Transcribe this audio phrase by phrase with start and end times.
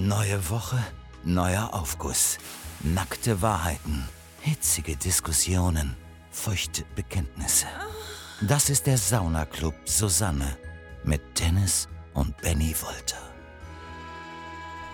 [0.00, 0.78] Neue Woche,
[1.24, 2.38] neuer Aufguss.
[2.84, 4.08] Nackte Wahrheiten,
[4.42, 5.96] hitzige Diskussionen,
[6.30, 7.66] feuchte Bekenntnisse.
[8.40, 10.56] Das ist der Saunaclub Susanne
[11.02, 13.28] mit Dennis und Benny Wolter.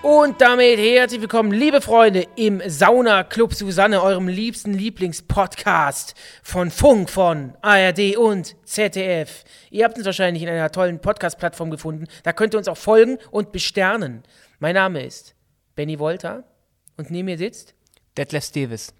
[0.00, 7.10] Und damit herzlich willkommen, liebe Freunde, im Sauna Club Susanne, eurem liebsten Lieblingspodcast von Funk,
[7.10, 9.44] von ARD und ZDF.
[9.70, 12.06] Ihr habt uns wahrscheinlich in einer tollen Podcast-Plattform gefunden.
[12.22, 14.24] Da könnt ihr uns auch folgen und besternen.
[14.64, 15.34] Mein Name ist
[15.76, 16.42] Benny Wolter
[16.96, 17.74] und neben mir sitzt
[18.16, 18.94] Detlef Davis.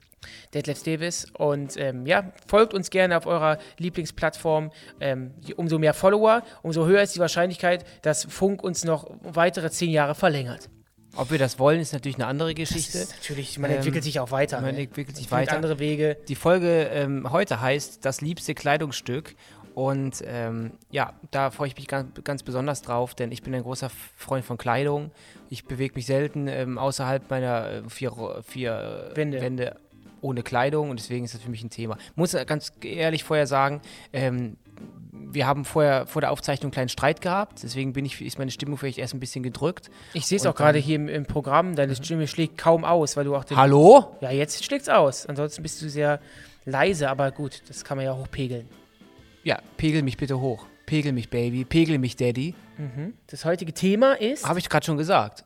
[0.52, 1.26] Detlef Davis.
[1.38, 4.72] Und ähm, ja, folgt uns gerne auf eurer Lieblingsplattform.
[5.00, 9.88] Ähm, umso mehr Follower, umso höher ist die Wahrscheinlichkeit, dass Funk uns noch weitere zehn
[9.88, 10.68] Jahre verlängert.
[11.16, 13.06] Ob wir das wollen, ist natürlich eine andere Geschichte.
[13.18, 14.60] natürlich, man ähm, entwickelt sich auch weiter.
[14.60, 14.82] Man ne?
[14.82, 15.56] entwickelt sich weiter.
[15.56, 16.18] andere Wege.
[16.28, 19.34] Die Folge ähm, heute heißt Das liebste Kleidungsstück.
[19.74, 23.62] Und ähm, ja, da freue ich mich ganz, ganz, besonders drauf, denn ich bin ein
[23.62, 25.10] großer Freund von Kleidung.
[25.50, 29.40] Ich bewege mich selten ähm, außerhalb meiner äh, vier, vier Wände.
[29.40, 29.76] Wände.
[30.20, 31.98] ohne Kleidung und deswegen ist das für mich ein Thema.
[32.14, 33.80] Muss ganz ehrlich vorher sagen,
[34.12, 34.56] ähm,
[35.10, 38.52] wir haben vorher vor der Aufzeichnung einen kleinen Streit gehabt, deswegen bin ich, ist meine
[38.52, 39.90] Stimmung vielleicht erst ein bisschen gedrückt.
[40.12, 43.24] Ich sehe es auch gerade hier im, im, Programm, deine Stimme schlägt kaum aus, weil
[43.24, 43.56] du auch den.
[43.56, 44.16] Hallo?
[44.20, 45.26] Ja, jetzt schlägt es aus.
[45.26, 46.20] Ansonsten bist du sehr
[46.64, 48.68] leise, aber gut, das kann man ja hochpegeln.
[49.44, 50.66] Ja, pegel mich bitte hoch.
[50.86, 51.64] Pegel mich, Baby.
[51.64, 52.54] Pegel mich, Daddy.
[52.76, 53.14] Mhm.
[53.28, 54.46] Das heutige Thema ist.
[54.46, 55.44] Habe ich gerade schon gesagt.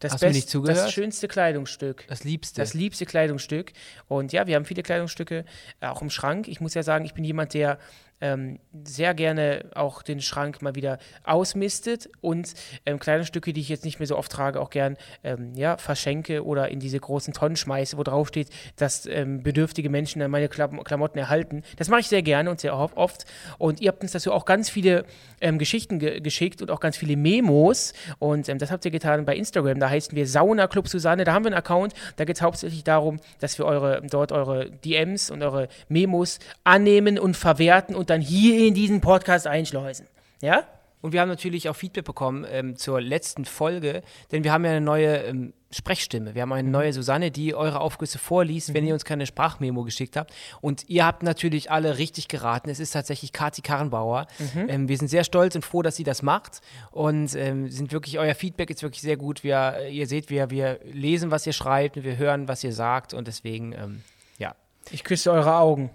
[0.00, 2.06] Das, Hast best, das schönste Kleidungsstück.
[2.08, 2.62] Das liebste.
[2.62, 3.72] Das liebste Kleidungsstück.
[4.08, 5.44] Und ja, wir haben viele Kleidungsstücke
[5.80, 6.48] äh, auch im Schrank.
[6.48, 7.78] Ich muss ja sagen, ich bin jemand, der
[8.20, 12.54] ähm, sehr gerne auch den Schrank mal wieder ausmistet und
[12.86, 16.44] ähm, Kleidungsstücke, die ich jetzt nicht mehr so oft trage, auch gern ähm, ja, verschenke
[16.44, 20.48] oder in diese großen Tonnen schmeiße, wo drauf steht, dass ähm, bedürftige Menschen dann meine
[20.48, 21.62] Klam Klamotten erhalten.
[21.76, 23.24] Das mache ich sehr gerne und sehr oft.
[23.58, 25.04] Und ihr habt uns dazu auch ganz viele
[25.40, 27.92] ähm, Geschichten ge geschickt und auch ganz viele Memos.
[28.18, 29.80] Und ähm, das habt ihr getan bei Instagram.
[29.80, 31.24] Da heißen wir Sauna Club Susanne.
[31.24, 31.94] Da haben wir einen Account.
[32.16, 37.18] Da geht es hauptsächlich darum, dass wir eure, dort eure DMs und eure Memos annehmen
[37.18, 40.06] und verwerten und dann hier in diesen Podcast einschleusen.
[40.42, 40.64] Ja?
[41.02, 44.72] Und wir haben natürlich auch Feedback bekommen ähm, zur letzten Folge, denn wir haben ja
[44.72, 46.34] eine neue ähm, Sprechstimme.
[46.34, 48.74] Wir haben eine neue Susanne, die eure Aufgüsse vorliest, mhm.
[48.74, 50.32] wenn ihr uns keine Sprachmemo geschickt habt.
[50.60, 52.68] Und ihr habt natürlich alle richtig geraten.
[52.68, 54.26] Es ist tatsächlich Kati Karrenbauer.
[54.38, 54.68] Mhm.
[54.68, 56.60] Ähm, wir sind sehr stolz und froh, dass sie das macht.
[56.90, 59.42] Und ähm, sind wirklich, euer Feedback ist wirklich sehr gut.
[59.42, 63.14] Wir, ihr seht, wir, wir lesen, was ihr schreibt und wir hören, was ihr sagt.
[63.14, 64.02] Und deswegen, ähm,
[64.38, 64.54] ja.
[64.90, 65.90] Ich küsse eure Augen.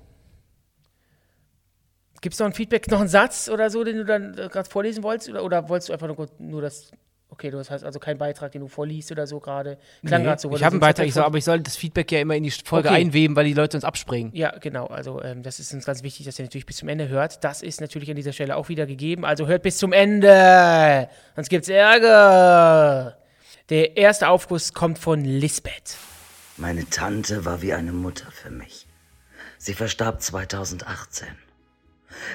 [2.25, 4.67] Gibt es noch ein Feedback, noch einen Satz oder so, den du dann äh, gerade
[4.67, 5.29] vorlesen wolltest?
[5.29, 6.89] Oder, oder wolltest du einfach nur, nur das.
[7.29, 9.77] Okay, du hast also keinen Beitrag, den du vorliest oder so gerade.
[10.03, 10.51] Klang nee, gerade so.
[10.55, 12.49] Ich habe einen Beitrag, ich soll, aber ich soll das Feedback ja immer in die
[12.49, 12.97] Folge okay.
[12.97, 14.31] einweben, weil die Leute uns abspringen.
[14.33, 14.87] Ja, genau.
[14.87, 17.43] Also ähm, das ist uns ganz wichtig, dass ihr natürlich bis zum Ende hört.
[17.43, 19.23] Das ist natürlich an dieser Stelle auch wieder gegeben.
[19.23, 21.07] Also hört bis zum Ende.
[21.35, 23.19] Sonst gibt's Ärger.
[23.69, 25.95] Der erste Aufguss kommt von Lisbeth.
[26.57, 28.87] Meine Tante war wie eine Mutter für mich.
[29.59, 31.44] Sie verstarb 2018.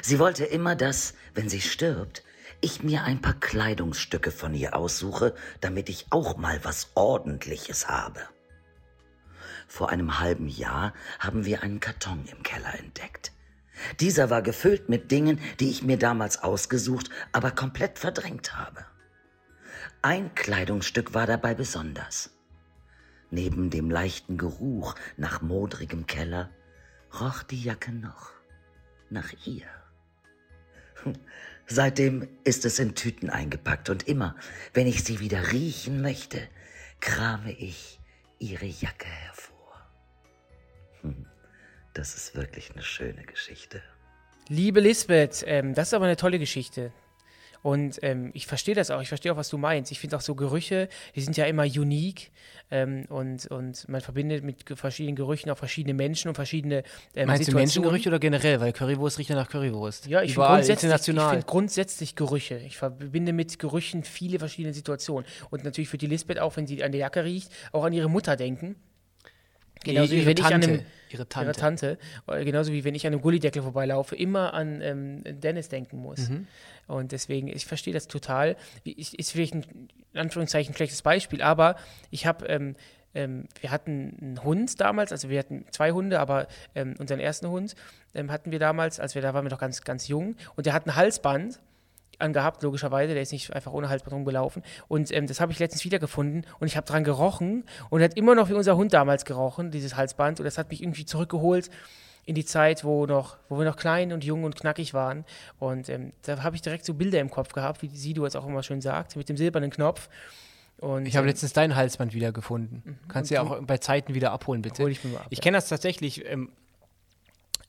[0.03, 2.23] Sie wollte immer, dass, wenn sie stirbt,
[2.61, 8.21] ich mir ein paar Kleidungsstücke von ihr aussuche, damit ich auch mal was Ordentliches habe.
[9.67, 13.33] Vor einem halben Jahr haben wir einen Karton im Keller entdeckt.
[13.99, 18.85] Dieser war gefüllt mit Dingen, die ich mir damals ausgesucht, aber komplett verdrängt habe.
[20.03, 22.31] Ein Kleidungsstück war dabei besonders.
[23.31, 26.51] Neben dem leichten Geruch nach modrigem Keller
[27.21, 28.40] roch die Jacke noch
[29.10, 29.66] nach ihr.
[31.66, 34.34] Seitdem ist es in Tüten eingepackt und immer,
[34.75, 36.48] wenn ich sie wieder riechen möchte,
[37.00, 38.00] krame ich
[38.38, 39.56] ihre Jacke hervor.
[41.93, 43.82] Das ist wirklich eine schöne Geschichte.
[44.47, 46.93] Liebe Lisbeth, ähm, das ist aber eine tolle Geschichte.
[47.62, 49.93] Und ähm, ich verstehe das auch, ich verstehe auch, was du meinst.
[49.93, 52.31] Ich finde auch so Gerüche, die sind ja immer unique
[52.71, 56.82] ähm, und, und man verbindet mit verschiedenen Gerüchen auch verschiedene Menschen und verschiedene
[57.15, 57.50] ähm, Meinst Situationen.
[57.50, 58.60] du Menschengerüche oder generell?
[58.60, 60.06] Weil Currywurst riecht ja nach Currywurst.
[60.06, 62.59] Ja, ich finde grundsätzlich, find grundsätzlich Gerüche.
[62.59, 65.26] Ich verbinde mit Gerüchen viele verschiedene Situationen.
[65.50, 68.08] Und natürlich für die Lisbeth auch, wenn sie an der Jacke riecht, auch an ihre
[68.08, 68.76] Mutter denken.
[69.85, 71.49] Genauso wie wenn Tante, ich an einem, ihre Tante.
[71.49, 71.99] Ihre Tante.
[72.44, 76.29] Genauso wie wenn ich an einem Gullideckel vorbeilaufe, immer an ähm, Dennis denken muss.
[76.29, 76.47] Mhm.
[76.87, 78.56] Und deswegen, ich verstehe das total.
[78.85, 79.65] Ich, ist vielleicht ein,
[80.12, 81.77] in Anführungszeichen, schlechtes Beispiel, aber
[82.11, 82.77] ich habe, ähm,
[83.15, 87.49] ähm, wir hatten einen Hund damals, also wir hatten zwei Hunde, aber ähm, unseren ersten
[87.49, 87.75] Hund
[88.15, 90.73] ähm, hatten wir damals, als wir da waren wir noch ganz, ganz jung und der
[90.73, 91.61] hat ein Halsband
[92.20, 93.14] angehabt, logischerweise.
[93.14, 94.62] Der ist nicht einfach ohne Halsband rumgelaufen.
[94.88, 98.34] Und ähm, das habe ich letztens wiedergefunden und ich habe dran gerochen und hat immer
[98.34, 100.40] noch wie unser Hund damals gerochen, dieses Halsband.
[100.40, 101.70] Und das hat mich irgendwie zurückgeholt
[102.26, 105.25] in die Zeit, wo, noch, wo wir noch klein und jung und knackig waren.
[105.58, 108.37] Und ähm, da habe ich direkt so Bilder im Kopf gehabt, wie sie du jetzt
[108.37, 110.08] auch immer schön sagt, mit dem silbernen Knopf.
[110.78, 112.99] Und, Ich habe ähm, letztens dein Halsband wiedergefunden.
[113.08, 114.82] Kannst du ja auch bei Zeiten wieder abholen, bitte.
[114.82, 116.25] Hol ich mir mal ab, ich kenne das tatsächlich.
[116.31, 116.50] Ähm,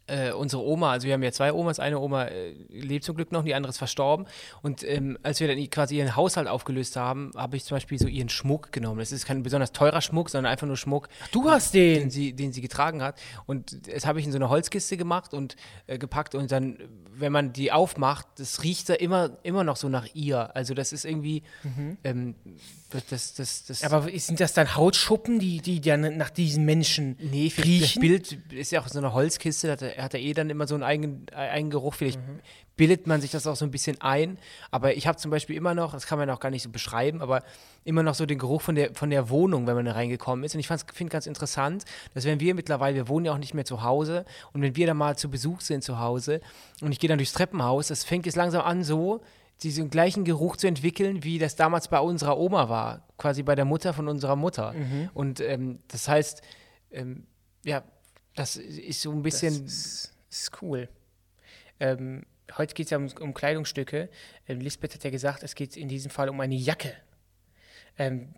[0.07, 3.31] äh, unsere Oma, also wir haben ja zwei Omas, eine Oma äh, lebt zum Glück
[3.31, 4.25] noch, die andere ist verstorben.
[4.61, 8.07] Und ähm, als wir dann quasi ihren Haushalt aufgelöst haben, habe ich zum Beispiel so
[8.07, 8.99] ihren Schmuck genommen.
[8.99, 11.99] Das ist kein besonders teurer Schmuck, sondern einfach nur Schmuck, du hast den.
[11.99, 13.19] den sie, den sie getragen hat.
[13.45, 15.55] Und das habe ich in so eine Holzkiste gemacht und
[15.87, 16.35] äh, gepackt.
[16.35, 16.77] Und dann,
[17.13, 20.55] wenn man die aufmacht, das riecht da immer, immer noch so nach ihr.
[20.55, 21.43] Also das ist irgendwie,
[22.03, 22.35] ähm,
[23.09, 27.49] das, das, das, Aber sind das dann Hautschuppen, die, die dann nach diesen Menschen Nee,
[27.49, 28.01] vielleicht das riechen?
[28.01, 30.75] Bild ist ja auch so eine Holzkiste, da hat er, hat eh dann immer so
[30.75, 31.93] einen eigenen, äh, eigenen Geruch.
[31.95, 32.19] Vielleicht
[32.75, 34.37] bildet man sich das auch so ein bisschen ein.
[34.71, 37.21] Aber ich habe zum Beispiel immer noch, das kann man auch gar nicht so beschreiben,
[37.21, 37.43] aber
[37.83, 40.55] immer noch so den Geruch von der, von der Wohnung, wenn man da reingekommen ist.
[40.55, 43.65] Und ich finde ganz interessant, dass wenn wir mittlerweile, wir wohnen ja auch nicht mehr
[43.65, 46.41] zu Hause, und wenn wir da mal zu Besuch sind zu Hause
[46.81, 49.21] und ich gehe dann durchs Treppenhaus, das fängt jetzt langsam an so,
[49.61, 53.65] diesen gleichen Geruch zu entwickeln, wie das damals bei unserer Oma war, quasi bei der
[53.65, 54.73] Mutter von unserer Mutter.
[55.13, 56.41] Und ähm, das heißt,
[56.91, 57.27] ähm,
[57.63, 57.83] ja,
[58.35, 59.63] das ist so ein bisschen.
[59.63, 60.87] Das ist, ist cool.
[61.79, 62.25] Ähm,
[62.57, 64.09] heute geht es ja um, um Kleidungsstücke.
[64.47, 66.95] Ähm, Lisbeth hat ja gesagt, es geht in diesem Fall um eine Jacke.
[67.97, 68.29] Ähm,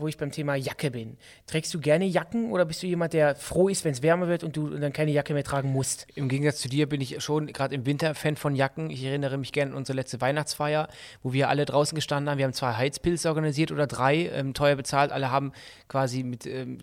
[0.00, 1.16] wo ich beim Thema Jacke bin.
[1.46, 4.42] Trägst du gerne Jacken oder bist du jemand, der froh ist, wenn es wärmer wird
[4.42, 6.06] und du dann keine Jacke mehr tragen musst?
[6.14, 8.90] Im Gegensatz zu dir bin ich schon gerade im Winter Fan von Jacken.
[8.90, 10.88] Ich erinnere mich gerne an unsere letzte Weihnachtsfeier,
[11.22, 12.38] wo wir alle draußen gestanden haben.
[12.38, 15.12] Wir haben zwei Heizpilze organisiert oder drei, ähm, teuer bezahlt.
[15.12, 15.52] Alle haben
[15.88, 16.78] quasi mit, ähm,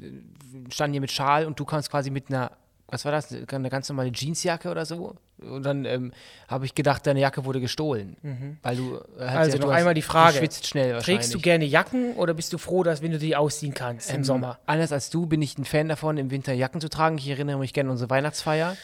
[0.69, 2.51] standen hier mit Schal und du kannst quasi mit einer,
[2.89, 5.15] was war das, eine ganz normale Jeansjacke oder so.
[5.39, 6.13] Und dann ähm,
[6.47, 8.15] habe ich gedacht, deine Jacke wurde gestohlen.
[8.63, 8.99] Weil du.
[9.19, 10.37] Äh, Also ja, noch einmal die Frage.
[10.37, 11.05] Schwitzt schnell wahrscheinlich.
[11.25, 14.17] Trägst du gerne Jacken oder bist du froh, dass wenn du die ausziehen kannst im
[14.17, 14.59] Ähm, Sommer?
[14.65, 17.17] Anders als du bin ich ein Fan davon, im Winter Jacken zu tragen.
[17.17, 18.77] Ich erinnere mich gerne an unsere Weihnachtsfeier.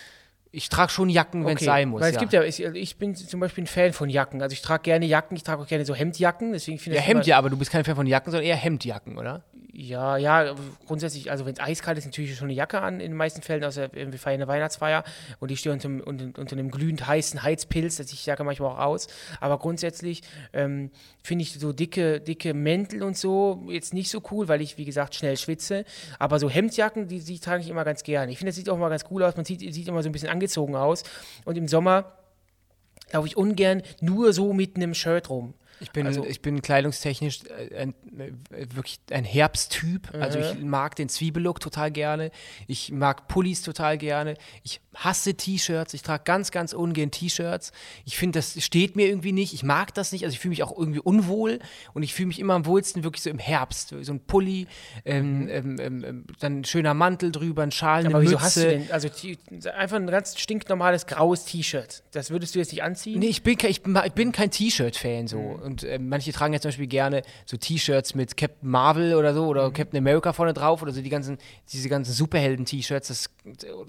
[0.55, 1.99] Ich trage schon Jacken, wenn es sein muss.
[2.01, 2.19] Weil es ja.
[2.19, 4.39] gibt ja, ich, ich bin zum Beispiel ein Fan von Jacken.
[4.43, 6.53] Also ich trage gerne Jacken, ich trage auch gerne so Hemdjacken.
[6.53, 8.55] Deswegen finde ja, ich Hemd ja, aber du bist kein Fan von Jacken, sondern eher
[8.55, 9.43] Hemdjacken, oder?
[9.75, 10.53] Ja, ja,
[10.85, 13.63] grundsätzlich, also wenn es eiskalt ist, natürlich schon eine Jacke an in den meisten Fällen,
[13.63, 15.03] außer wir feiern eine Weihnachtsfeier
[15.39, 18.73] und die steht unter, einem- unter, unter einem glühend heißen Heizpilz, das ich Jacke manchmal
[18.73, 19.07] auch aus.
[19.41, 20.21] Aber grundsätzlich
[20.53, 20.91] ähm,
[21.23, 24.85] finde ich so dicke, dicke Mäntel und so jetzt nicht so cool, weil ich, wie
[24.85, 25.85] gesagt, schnell schwitze.
[26.19, 28.31] Aber so Hemdjacken, die, die trage ich immer ganz gerne.
[28.31, 30.11] Ich finde, das sieht auch mal ganz cool aus, man sieht, sieht immer so ein
[30.11, 30.42] bisschen angezogen
[30.75, 31.03] aus.
[31.45, 32.13] Und im Sommer
[33.11, 35.53] laufe ich ungern nur so mit einem Shirt rum.
[35.79, 40.13] Ich bin, Also- ich bin kleidungstechnisch äh, ein, äh, wirklich ein Herbsttyp.
[40.13, 42.31] Also ich mag den Zwiebellook total gerne.
[42.67, 44.35] Ich mag Pullis total gerne.
[44.63, 45.93] Ich hasse T-Shirts.
[45.93, 47.71] Ich trage ganz, ganz ungern T-Shirts.
[48.05, 49.53] Ich finde, das steht mir irgendwie nicht.
[49.53, 50.23] Ich mag das nicht.
[50.23, 51.59] Also ich fühle mich auch irgendwie unwohl.
[51.93, 53.95] Und ich fühle mich immer am wohlsten wirklich so im Herbst.
[54.01, 54.67] So ein Pulli,
[55.05, 58.43] ähm, ähm, ähm, ähm, dann ein schöner Mantel drüber, ein Schal, eine Aber wieso Mütze.
[58.45, 59.09] hast du denn, also
[59.75, 62.03] einfach ein ganz stinknormales graues T-Shirt.
[62.11, 63.19] Das würdest du jetzt nicht anziehen?
[63.19, 65.39] Nee, ich bin, kein- ich bin, kein T-Shirt-Fan so.
[65.39, 65.55] Mhm.
[65.61, 69.45] Und äh, manche tragen ja zum Beispiel gerne so T-Shirts mit Captain Marvel oder so
[69.47, 69.73] oder Mhm.
[69.73, 71.37] Captain America vorne drauf oder so die ganzen,
[71.71, 73.07] diese ganzen Superhelden-T-Shirts.
[73.07, 73.29] Das,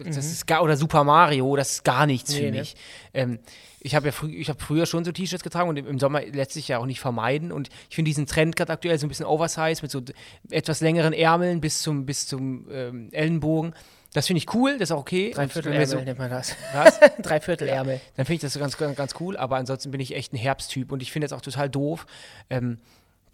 [0.05, 2.31] das ist gar, oder Super Mario, das ist gar nichts.
[2.31, 2.59] Nee, für ne?
[2.61, 2.77] mich.
[3.13, 3.39] Ähm,
[3.81, 6.53] ich habe ja frü ich hab früher schon so T-Shirts getragen und im, Sommer lässt
[6.53, 7.51] sich ja auch nicht vermeiden.
[7.53, 10.03] Und ich finde diesen Trend gerade aktuell so ein bisschen Oversize mit so
[10.51, 13.75] etwas längeren Ärmeln bis zum, bis zum ähm, Ellenbogen.
[14.15, 15.29] Das finde ich cool, das ist auch okay.
[15.31, 16.55] Und Dreiviertel wenn wir Ärmel so- nennt man das.
[16.73, 17.01] Was?
[17.23, 18.01] Dreiviertel Ärmel.
[18.17, 19.37] dann finde ich das so ganz, ganz, ganz cool.
[19.37, 22.07] Aber ansonsten bin ich echt ein Herbsttyp und ich finde es auch total doof,
[22.49, 22.79] ähm,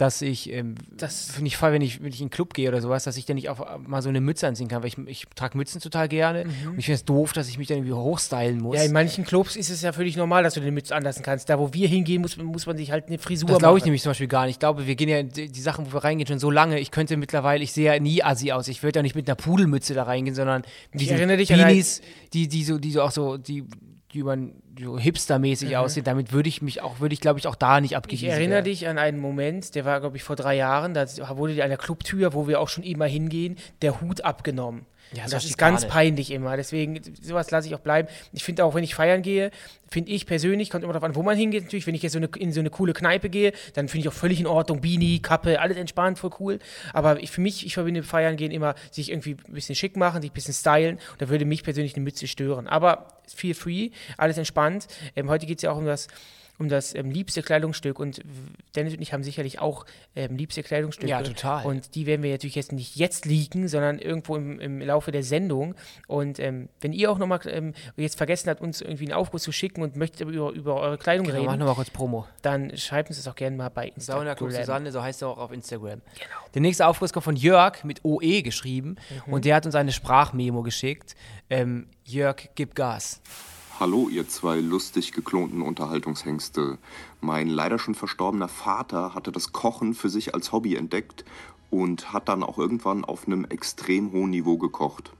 [0.00, 2.68] dass ich, ähm, Das- finde ich voll, wenn ich, wenn ich in einen Club gehe
[2.68, 4.98] oder sowas, dass ich dann nicht auf, mal so eine Mütze anziehen kann, weil ich,
[5.06, 7.92] ich trage Mützen total gerne und ich finde es doof, dass ich mich dann irgendwie
[7.92, 8.74] hochstylen muss.
[8.76, 8.78] Mhm.
[8.80, 11.48] Ja, in manchen Clubs ist es ja völlig normal, dass du den Mütze anlassen kannst.
[11.50, 13.88] Da, wo wir hingehen, muss, muss man sich halt eine Frisur das glaube ich machen.
[13.88, 14.54] nämlich zum Beispiel gar nicht.
[14.54, 16.78] Ich glaube, wir gehen ja in die, die Sachen, wo wir reingehen, schon so lange.
[16.80, 18.68] Ich könnte mittlerweile, ich sehe ja nie assi aus.
[18.68, 20.62] Ich würde ja nicht mit einer Pudelmütze da reingehen, sondern
[21.14, 21.18] ein-
[21.66, 22.00] Beanies,
[22.32, 23.64] die, die so, die so auch so, die,
[24.12, 24.36] die über
[24.78, 26.04] so hipstermäßig aussehen.
[26.04, 28.28] Damit würde ich mich auch, würde ich glaube ich auch da nicht Mhm.
[28.28, 31.54] Ich erinnere dich an einen Moment, der war, glaube ich, vor drei Jahren, da wurde
[31.54, 34.86] dir an der Clubtür, wo wir auch schon immer hingehen, der Hut abgenommen.
[35.12, 36.56] Ja, so das ist ganz peinlich immer.
[36.56, 38.08] Deswegen, sowas lasse ich auch bleiben.
[38.32, 39.50] Ich finde auch, wenn ich feiern gehe,
[39.90, 41.64] finde ich persönlich, kommt immer darauf an, wo man hingeht.
[41.64, 44.08] Natürlich, wenn ich jetzt so eine, in so eine coole Kneipe gehe, dann finde ich
[44.08, 44.80] auch völlig in Ordnung.
[44.80, 46.58] Beanie, Kappe, alles entspannt, voll cool.
[46.92, 50.22] Aber ich, für mich, ich verbinde Feiern gehen immer, sich irgendwie ein bisschen schick machen,
[50.22, 50.96] sich ein bisschen stylen.
[51.12, 52.68] Und da würde mich persönlich eine Mütze stören.
[52.68, 54.86] Aber feel free, alles entspannt.
[55.16, 56.06] Ähm, heute geht es ja auch um das
[56.60, 58.20] um das ähm, liebste Kleidungsstück und
[58.76, 61.08] Dennis und ich haben sicherlich auch ähm, liebste Kleidungsstücke.
[61.08, 61.64] Ja, total.
[61.64, 65.22] Und die werden wir natürlich jetzt nicht jetzt leaken, sondern irgendwo im, im Laufe der
[65.22, 65.74] Sendung.
[66.06, 69.52] Und ähm, wenn ihr auch nochmal ähm, jetzt vergessen habt, uns irgendwie einen Aufguss zu
[69.52, 72.26] schicken und möchtet über, über eure Kleidung Genau, reden, nochmal kurz Promo.
[72.42, 74.20] dann schreibt uns das auch gerne mal bei Instagram.
[74.20, 76.02] Saunerclub Susanne, so heißt er auch auf Instagram.
[76.54, 80.62] Der nächste Aufguss kommt von Jörg mit OE geschrieben und der hat uns eine Sprachmemo
[80.62, 81.14] geschickt.
[81.48, 83.22] Ähm, Jörg, gib Gas.
[83.80, 86.76] Hallo, ihr zwei lustig geklonten Unterhaltungshengste.
[87.22, 91.24] Mein leider schon verstorbener Vater hatte das Kochen für sich als Hobby entdeckt
[91.70, 95.12] und hat dann auch irgendwann auf einem extrem hohen Niveau gekocht.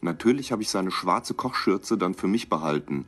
[0.00, 3.04] Natürlich habe ich seine schwarze Kochschürze dann für mich behalten.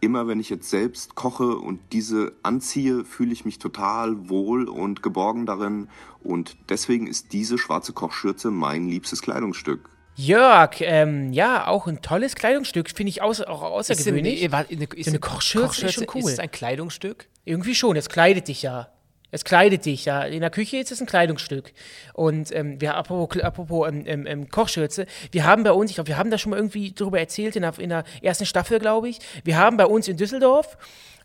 [0.00, 5.02] Immer wenn ich jetzt selbst koche und diese anziehe, fühle ich mich total wohl und
[5.02, 5.86] geborgen darin.
[6.24, 9.90] Und deswegen ist diese schwarze Kochschürze mein liebstes Kleidungsstück.
[10.20, 14.42] Jörg, ähm, ja, auch ein tolles Kleidungsstück, finde ich außer, auch Ist, außergewöhnlich.
[14.42, 16.22] äh, warte, eine, ist So eine Kochschürze ist schon cool.
[16.22, 17.28] Ist es ein Kleidungsstück?
[17.44, 18.88] Irgendwie schon, es kleidet dich ja.
[19.30, 20.22] Es kleidet dich ja.
[20.22, 21.72] In der Küche ist es ein Kleidungsstück.
[22.14, 26.08] Und ähm, wir, apropos, apropos ähm, ähm, ähm, Kochschürze, wir haben bei uns, ich glaube,
[26.08, 29.08] wir haben da schon mal irgendwie drüber erzählt in der, in der ersten Staffel, glaube
[29.08, 29.20] ich.
[29.44, 30.78] Wir haben bei uns in Düsseldorf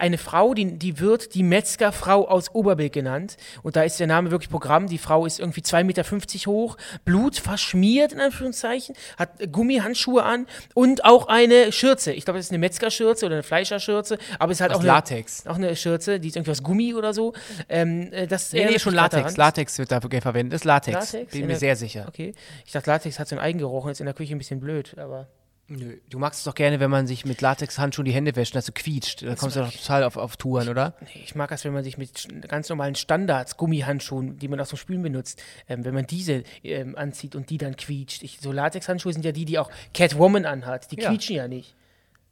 [0.03, 3.37] eine Frau, die, die wird die Metzgerfrau aus Oberbilk genannt.
[3.61, 4.87] Und da ist der Name wirklich Programm.
[4.87, 11.05] Die Frau ist irgendwie 2,50 Meter hoch, Blut verschmiert, in Anführungszeichen, hat Gummihandschuhe an und
[11.05, 12.11] auch eine Schürze.
[12.11, 14.83] Ich glaube, das ist eine Metzgerschürze oder eine Fleischerschürze, aber es ist halt Aus auch
[14.83, 15.45] Latex.
[15.45, 17.31] Eine, auch eine Schürze, die ist irgendwie aus Gummi oder so.
[17.69, 19.37] Ähm, äh, das Nee, nee, schon Latex.
[19.37, 20.53] Latex wird dafür verwendet.
[20.53, 21.13] Das ist Latex.
[21.13, 21.31] Latex?
[21.31, 22.05] Bin In mir der- sehr sicher.
[22.09, 22.33] Okay.
[22.65, 24.97] Ich dachte, Latex hat so einen Eigengeruch und ist in der Küche ein bisschen blöd,
[24.97, 25.27] aber.
[25.69, 25.97] Nö.
[26.09, 28.73] Du magst es doch gerne, wenn man sich mit Latexhandschuhen die Hände wäscht, dass du
[28.73, 29.23] quietscht.
[29.23, 30.93] Da kommst du doch total auf, auf Touren, oder?
[31.01, 34.67] Nee, ich mag das, wenn man sich mit ganz normalen Standards, Gummihandschuhen, die man auch
[34.67, 38.23] zum Spülen benutzt, ähm, wenn man diese ähm, anzieht und die dann quietscht.
[38.23, 40.91] Ich, so Latexhandschuhe sind ja die, die auch Catwoman anhat.
[40.91, 41.09] Die Ja.
[41.09, 41.75] quietschen ja nicht.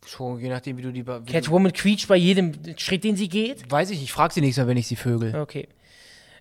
[0.05, 1.07] Schon, je nachdem, wie du die.
[1.07, 3.71] Wie Catwoman quietscht bei jedem Schritt, den sie geht.
[3.71, 5.35] weiß ich, nicht, ich frag sie nicht so, wenn ich sie vögel.
[5.35, 5.69] Okay.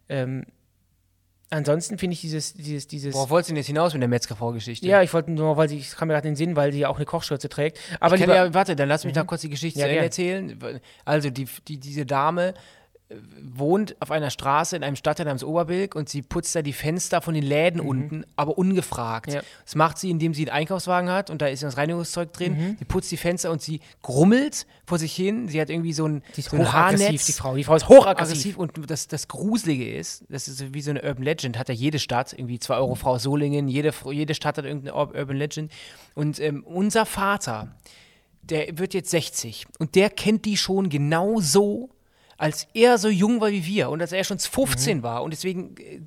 [0.08, 0.44] Ähm,
[1.50, 3.14] ansonsten finde ich dieses, dieses, dieses.
[3.14, 4.86] Worauf wolltest du denn jetzt hinaus mit der Metzgerfrau-Geschichte?
[4.86, 6.80] ja, ich wollte nur, weil sie, ich kam mir gerade in den Sinn, weil sie
[6.80, 7.78] ja auch eine Kochschürze trägt.
[8.00, 10.80] Aber Ich kann lieber, ja, warte, dann lass mich da kurz die Geschichte Ja, erzählen.
[11.04, 12.54] Also, die, die, diese Dame
[13.42, 17.20] wohnt auf einer Straße in einem Stadtteil namens Oberbilk und sie putzt da die Fenster
[17.20, 19.26] von den Läden unten, aber ungefragt.
[19.28, 19.34] Mhm.
[19.34, 19.42] Ja.
[19.64, 22.52] Das macht sie, indem sie einen Einkaufswagen hat und da ist das Reinigungszeug drin.
[22.56, 22.76] Mhm.
[22.78, 25.48] Sie putzt die Fenster und sie grummelt vor sich hin.
[25.48, 27.26] Sie hat irgendwie so ein, die so ein Haarnetz.
[27.26, 27.56] die Frau.
[27.56, 28.56] Die Frau ist hochaggressiv.
[28.56, 31.74] Aggressiv und das, das Gruselige ist, das ist wie so eine Urban Legend, hat ja
[31.74, 35.72] jede Stadt, irgendwie 2 Euro Frau Solingen, jede, jede Stadt hat irgendeine Ur- Urban Legend.
[36.14, 37.74] Und ähm, unser Vater,
[38.42, 41.90] der wird jetzt 60 und der kennt die schon genau so,
[42.40, 45.22] als er so jung war wie wir und als er schon 15 war.
[45.22, 46.00] Und deswegen äh,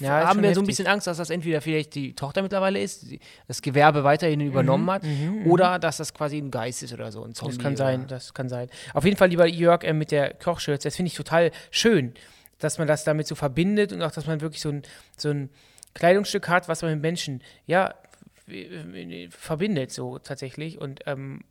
[0.00, 0.06] Mhm.
[0.06, 0.66] Ja, haben wir so ein heftig.
[0.66, 3.04] bisschen Angst, dass das entweder vielleicht die Tochter mittlerweile ist,
[3.48, 5.02] das Gewerbe weiterhin übernommen hat,
[5.44, 7.22] oder dass das quasi ein Geist ist oder so.
[7.22, 8.70] Ein Zombie Mhm, Das kann sein, das kann sein.
[8.94, 12.14] Auf jeden Fall, lieber Jörg, äh, mit der Kochschürze, das finde ich total schön,
[12.58, 14.82] dass man das damit so verbindet und auch, dass man wirklich so ein,
[15.18, 15.50] so ein
[15.92, 17.94] Kleidungsstück hat, was man mit Menschen, ja,
[19.30, 20.80] verbindet, so tatsächlich.
[20.80, 21.42] Und ähm,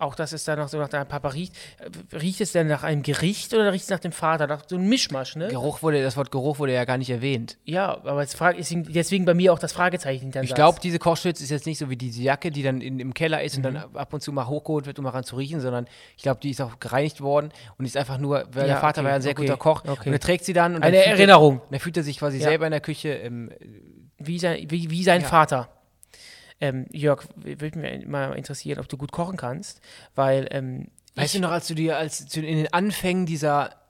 [0.00, 1.54] auch, dass es da noch so nach deinem Papa riecht.
[1.78, 4.46] Äh, Riecht es denn nach einem Gericht oder riecht es nach dem Vater?
[4.46, 5.48] Nach so ein Mischmasch, ne?
[5.48, 7.58] Geruch wurde, das Wort Geruch wurde ja gar nicht erwähnt.
[7.64, 11.42] Ja, aber es frag, deswegen, bei mir auch das Fragezeichen hinter Ich glaube, diese Kochschürze
[11.44, 13.74] ist jetzt nicht so wie diese Jacke, die dann in, im Keller ist und Mhm.
[13.74, 16.40] dann ab und zu mal hochgeholt wird, um mal ran zu riechen, sondern ich glaube,
[16.40, 19.10] die ist auch gereinigt worden und ist einfach nur, weil Ja, der Vater okay, war
[19.10, 20.08] ja ein sehr okay, guter Koch okay.
[20.08, 21.56] und er trägt sie dann und Eine dann Erinnerung.
[21.66, 22.44] Er, dann fühlt er sich quasi Ja.
[22.48, 23.10] selber in der Küche.
[23.10, 23.50] Ähm,
[24.18, 25.28] wie sein, wie, wie sein Ja.
[25.28, 25.68] Vater.
[26.60, 29.80] Ähm, Jörg, würde mich mal interessieren, ob du gut kochen kannst,
[30.14, 33.80] weil ähm, weißt ich, du noch, als du dir, als in den Anfängen dieser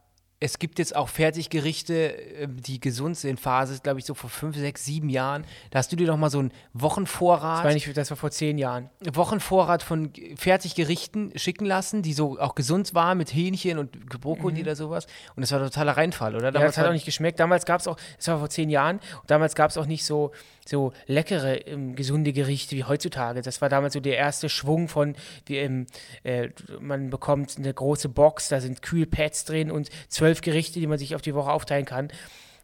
[0.43, 4.57] es gibt jetzt auch Fertiggerichte, ähm, die gesund sind, Phase, glaube ich, so vor fünf,
[4.57, 5.45] sechs, sieben Jahren.
[5.71, 8.31] Da hast du dir noch mal so einen Wochenvorrat das war, nicht, das war vor
[8.31, 8.89] zehn Jahren.
[9.13, 14.77] Wochenvorrat von Fertiggerichten schicken lassen, die so auch gesund waren mit Hähnchen und Brokkoli oder
[14.77, 15.07] sowas.
[15.37, 16.49] Und das war totaler Reinfall, oder?
[16.49, 16.55] Mhm.
[16.55, 17.39] Ja, Damals das hat auch nicht geschmeckt.
[17.39, 20.07] Damals gab es auch, das war vor zehn Jahren, und damals gab es auch nicht
[20.07, 20.33] so,
[20.71, 23.43] so leckere, ähm, gesunde Gerichte wie heutzutage.
[23.43, 25.87] Das war damals so der erste Schwung von, wie, ähm,
[26.23, 26.49] äh,
[26.81, 31.15] man bekommt eine große Box, da sind Kühlpads drin und zwölf Gerichte, die man sich
[31.15, 32.09] auf die Woche aufteilen kann.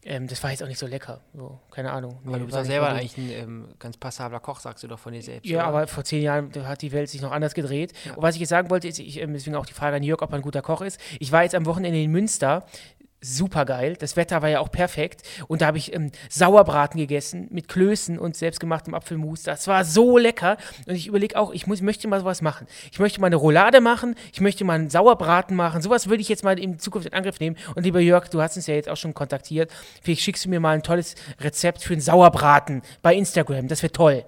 [0.08, 1.20] Ähm, das war jetzt auch nicht so lecker.
[1.34, 2.20] So, keine Ahnung.
[2.22, 2.98] Aber Nee, du bist nicht selber gut.
[2.98, 5.44] eigentlich ein ähm, ganz passabler Koch, sagst du doch von dir selbst.
[5.50, 5.66] Ja, oder?
[5.66, 7.92] aber vor zehn Jahren hat die Welt sich noch anders gedreht.
[8.14, 10.22] Und was ich jetzt sagen wollte, ist, ich, ähm, deswegen auch die Frage an Jörg,
[10.22, 11.00] ob er ein guter Koch ist.
[11.18, 12.64] Ich war jetzt am Wochenende in Münster.
[13.22, 13.96] Super geil.
[13.98, 15.22] Das Wetter war ja auch perfekt.
[15.48, 19.42] Und da habe ich ähm, Sauerbraten gegessen mit Klößen und selbstgemachtem Apfelmus.
[19.42, 20.58] Das war so lecker.
[20.86, 22.66] Und ich überlege auch, ich, muss, ich möchte mal sowas machen.
[22.92, 24.16] Ich möchte mal eine Roulade machen.
[24.32, 25.80] Ich möchte mal einen Sauerbraten machen.
[25.80, 27.56] Sowas würde ich jetzt mal in Zukunft in Angriff nehmen.
[27.74, 29.72] Und lieber Jörg, du hast uns ja jetzt auch schon kontaktiert.
[30.02, 33.66] Vielleicht schickst du mir mal ein tolles Rezept für einen Sauerbraten bei Instagram.
[33.68, 34.24] Das wäre toll.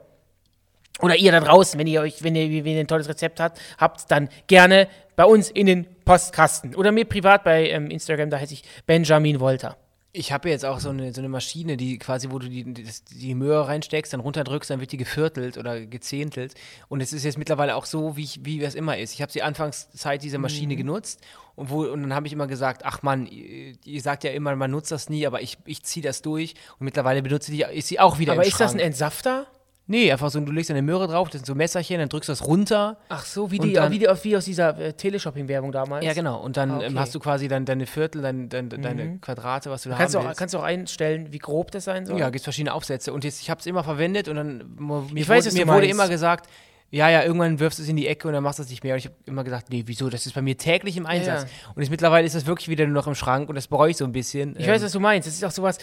[1.01, 3.61] Oder ihr da draußen, wenn ihr euch, wenn ihr, wenn ihr ein tolles Rezept habt,
[3.79, 6.75] habt, dann gerne bei uns in den Postkasten.
[6.75, 9.77] Oder mir privat bei ähm, Instagram, da heiße ich Benjamin Wolter.
[10.11, 12.85] Ich habe jetzt auch so eine, so eine Maschine, die quasi, wo du die, die,
[13.13, 16.55] die Möhre reinsteckst, dann runterdrückst, dann wird die geviertelt oder gezehntelt.
[16.89, 19.13] Und es ist jetzt mittlerweile auch so, wie, ich, wie es immer ist.
[19.13, 20.79] Ich habe die Anfangszeit dieser Maschine Mhm.
[20.79, 21.21] genutzt
[21.57, 24.57] und, wo, und dann habe ich immer gesagt, ach Mann, ihr, ihr sagt ja immer,
[24.57, 26.55] man nutzt das nie, aber ich, ich ziehe das durch.
[26.79, 28.87] Und mittlerweile benutze die, ist sie auch wieder Aber ist das ein Schrank.
[28.87, 29.47] Entsafter?
[29.91, 32.33] Nee, einfach so, du legst eine Möhre drauf, das sind so Messerchen, dann drückst du
[32.33, 32.99] das runter.
[33.09, 36.05] Ach so, wie, die, dann- wie, die, wie aus dieser äh, Teleshopping-Werbung damals.
[36.05, 36.41] Ja, genau.
[36.41, 36.99] Und dann Ah, ähm, okay.
[36.99, 40.19] hast du quasi dann deine Viertel, dein, dein, deine Quadrate, was du da Kannst du,
[40.19, 40.39] haben auch, willst.
[40.39, 42.19] kannst du auch einstellen, wie grob das sein soll?
[42.21, 43.13] ja, gibt es verschiedene Aufsätze.
[43.15, 45.73] Und jetzt, ich habe es immer verwendet und dann mir, Ich weiß, wurde, mir du
[45.73, 46.49] wurde immer gesagt,
[46.91, 48.83] ja, ja, irgendwann wirfst du es in die Ecke und dann machst du es nicht
[48.83, 48.95] mehr.
[48.95, 50.09] Und ich habe immer gesagt, nee, wieso?
[50.09, 51.43] Das ist bei mir täglich im Einsatz.
[51.43, 51.49] ja.
[51.75, 53.97] Und jetzt mittlerweile ist das wirklich wieder nur noch im Schrank und das bereue ich
[53.99, 54.55] so ein bisschen.
[54.59, 55.29] Ich Ähm, weiß, was du meinst.
[55.29, 55.77] Das ist auch sowas,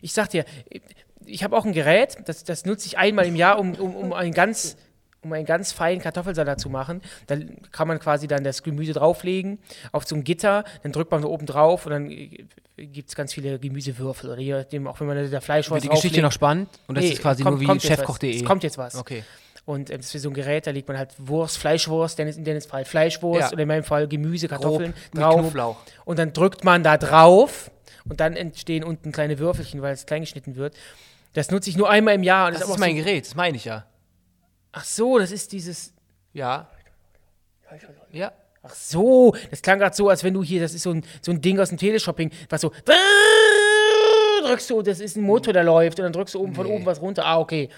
[0.00, 0.44] ich sag dir,
[1.28, 4.12] ich habe auch ein Gerät, das, das nutze ich einmal im Jahr, um, um, um
[4.12, 4.76] einen ganz
[5.20, 7.02] um einen ganz feinen Kartoffelsalat zu machen.
[7.26, 7.36] Da
[7.72, 9.58] kann man quasi dann das Gemüse drauflegen
[9.90, 12.08] auf so ein Gitter, dann drückt man so oben drauf und dann
[12.76, 15.88] gibt es ganz viele Gemüsewürfel oder je nachdem, auch wenn man da Fleisch Wird die
[15.88, 16.68] Geschichte noch spannend?
[16.86, 18.36] Und das Nee, ist quasi kommt- nur wie chefkoch.de.
[18.36, 18.94] Es kommt jetzt was.
[18.94, 19.24] Okay.
[19.64, 22.44] Und ähm, das ist so ein Gerät, da legt man halt Wurst, Fleischwurst, Dennis, in
[22.44, 23.52] Dennis Fall Fleischwurst Ja.
[23.52, 25.34] oder in meinem Fall Gemüse, Kartoffeln mit drauf.
[25.40, 25.76] Knoblauch.
[26.04, 27.72] Und dann drückt man da drauf
[28.08, 30.74] und dann entstehen unten kleine Würfelchen, weil es klein geschnitten wird.
[31.34, 32.46] Das nutze ich nur einmal im Jahr.
[32.48, 33.86] Und Das aber ist auch mein so, Gerät, das meine ich ja.
[34.72, 35.92] Ach so, das ist dieses.
[36.32, 36.68] Ja.
[38.12, 38.32] Ja.
[38.62, 41.30] Ach so, das klang gerade so, als wenn du hier, das ist so ein, so
[41.30, 42.72] ein Ding aus dem Teleshopping, was so.
[44.42, 46.72] Drückst du, das ist ein Motor, der läuft und dann drückst du oben von Nee.
[46.74, 47.24] oben was runter.
[47.24, 47.68] Ah, okay.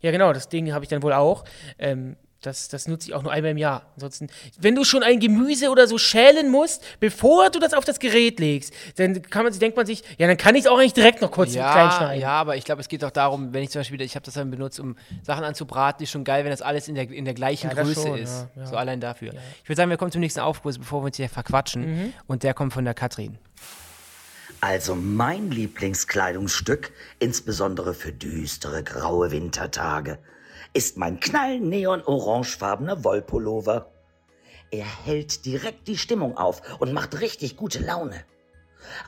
[0.00, 1.44] Ja, genau, das Ding habe ich dann wohl auch.
[1.78, 3.86] Ähm, das, das nutze ich auch nur einmal im Jahr.
[3.94, 7.98] Ansonsten, wenn du schon ein Gemüse oder so schälen musst, bevor du das auf das
[7.98, 10.78] Gerät legst, dann kann man sich, denkt man sich, ja, dann kann ich es auch
[10.78, 12.20] eigentlich direkt noch kurz klein Ja, schneiden.
[12.20, 14.34] ja, aber ich glaube, es geht auch darum, wenn ich zum Beispiel, ich habe das
[14.34, 17.34] dann benutzt, um Sachen anzubraten, ist schon geil, wenn das alles in der, in der
[17.34, 18.46] gleichen Ja, Größe schon, ist.
[18.56, 18.66] ja, ja.
[18.66, 19.32] So allein dafür.
[19.62, 21.82] Ich würde sagen, wir kommen zum nächsten Aufguss, bevor wir uns hier verquatschen.
[22.06, 22.12] Mhm.
[22.26, 23.38] Und der kommt von der Katrin.
[24.60, 30.18] Also mein Lieblingskleidungsstück, insbesondere für düstere graue Wintertage,
[30.74, 33.90] ist mein knallneon-orangefarbener Wollpullover.
[34.70, 38.24] Er hält direkt die Stimmung auf und macht richtig gute Laune.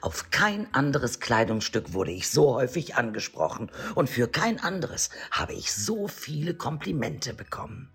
[0.02, 5.72] Auf kein anderes Kleidungsstück wurde ich so häufig angesprochen und für kein anderes habe ich
[5.72, 7.90] so viele Komplimente bekommen.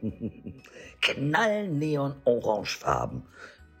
[1.00, 3.22] Knallneon-orangefarben.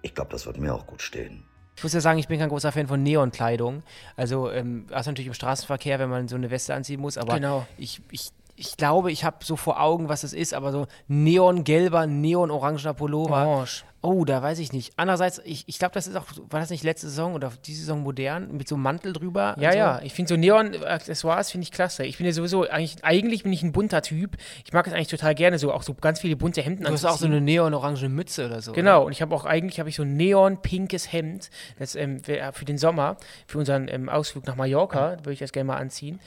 [0.02, 1.44] Ich glaube, das wird mir auch gut stehen.
[1.76, 3.82] Ich muss ja sagen, ich bin kein großer Fan von Neonkleidung.
[4.14, 7.36] Also, ähm, das ist natürlich im Straßenverkehr, wenn man so eine Weste anziehen muss, aber
[7.36, 7.66] Genau.
[7.78, 12.06] ich, ich, ich glaube, ich habe so vor Augen, was es ist, aber so neongelber,
[12.06, 13.46] neonorangener Pullover.
[13.46, 13.84] Orange.
[14.04, 14.94] Oh, da weiß ich nicht.
[14.96, 18.02] Andererseits, ich, ich glaube, das ist auch, war das nicht letzte Saison oder diese Saison
[18.02, 19.54] modern, mit so einem Mantel drüber?
[19.60, 19.78] Ja, so?
[19.78, 22.04] ja, ich finde so Neon-Accessoires finde ich klasse.
[22.04, 24.36] Ich bin ja sowieso, eigentlich, eigentlich bin ich ein bunter Typ.
[24.64, 27.04] Ich mag es eigentlich total gerne, so auch so ganz viele bunte Hemden Du hast
[27.04, 28.72] auch so eine neonorange Mütze oder so.
[28.72, 32.64] Genau, und ich habe auch eigentlich habe ich so ein neon-pinkes Hemd, das ähm, für
[32.64, 36.18] den Sommer, für unseren ähm, Ausflug nach Mallorca, würde ich das gerne mal anziehen.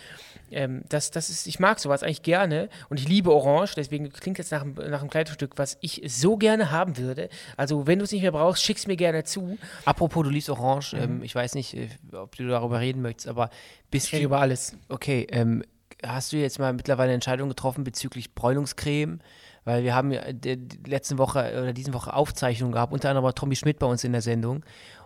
[0.51, 4.37] Ähm, das, das ist, ich mag sowas eigentlich gerne und ich liebe Orange, deswegen klingt
[4.37, 7.29] jetzt nach, einem- nach einem Kleidungsstück, was ich so gerne haben würde.
[7.57, 9.57] Also, wenn du es nicht mehr brauchst, schick's mir gerne zu.
[9.85, 10.93] Apropos, du liebst Orange.
[10.93, 13.49] Ähm, ich weiß nicht, äh, ob du darüber reden möchtest, aber
[13.91, 14.77] bist Ich rede du, über alles.
[14.89, 15.63] okay, ähm,
[16.05, 19.19] hast du jetzt mal mittlerweile eine Entscheidung getroffen bezüglich Bräunungscreme?
[19.63, 23.23] Weil wir haben ja die, die letzten Woche oder diesen Woche Aufzeichnungen gehabt, unter anderem
[23.25, 24.63] war Tommy Schmidt bei uns in der Sendung.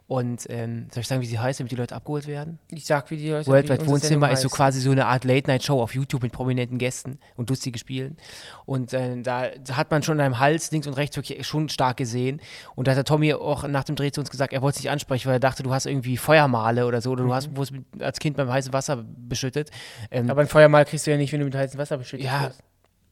[0.10, 2.58] Und ähm, soll ich sagen, wie sie heißt, damit die Leute abgeholt werden?
[2.72, 3.46] Ich sag, wie die Leute.
[3.46, 7.48] Worldwide Wohnzimmer ist so quasi so eine Art Late-Night-Show auf YouTube mit prominenten Gästen und
[7.52, 8.18] lustige Spielen.
[8.66, 11.98] Und äh, da hat man schon in einem Hals links und rechts wirklich schon stark
[11.98, 12.42] gesehen.
[12.74, 14.90] Und da hat der Tommy auch nach dem Dreh zu uns gesagt, er wollte nicht
[14.90, 18.18] ansprechen, weil er dachte, du hast irgendwie Feuermale oder so oder du hast wurdest als
[18.18, 19.70] Kind beim heißen Wasser beschüttet.
[20.10, 22.46] Ähm, Aber ein Feuermal kriegst du ja nicht, wenn du mit heißem Wasser beschüttet ja,
[22.46, 22.64] wirst.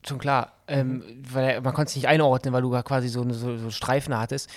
[0.04, 0.54] schon klar.
[0.68, 3.70] Ähm, weil er, man konnte es nicht einordnen, weil du da quasi so, so, so
[3.70, 4.50] Streifen hattest.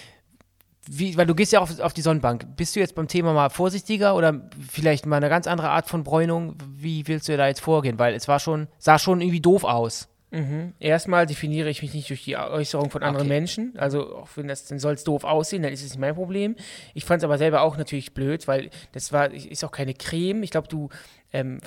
[0.89, 2.57] Wie, weil du gehst ja auf, auf die Sonnenbank.
[2.57, 6.05] Bist du jetzt beim Thema mal vorsichtiger oder vielleicht mal eine ganz andere Art von
[6.05, 6.57] Bräunung?
[6.75, 7.99] Wie willst du da jetzt vorgehen?
[7.99, 10.09] Weil es war schon, sah schon irgendwie doof aus.
[10.79, 13.35] Erstmal definiere ich mich nicht durch die Äußerung von anderen Okay.
[13.35, 13.75] Menschen.
[13.77, 16.55] Also auch wenn das, dann soll es doof aussehen, dann ist es nicht mein Problem.
[16.95, 20.45] Ich fand es aber selber auch natürlich blöd, weil das war, ist auch keine Creme.
[20.45, 20.89] Ich glaube, du
[21.33, 21.59] ähm,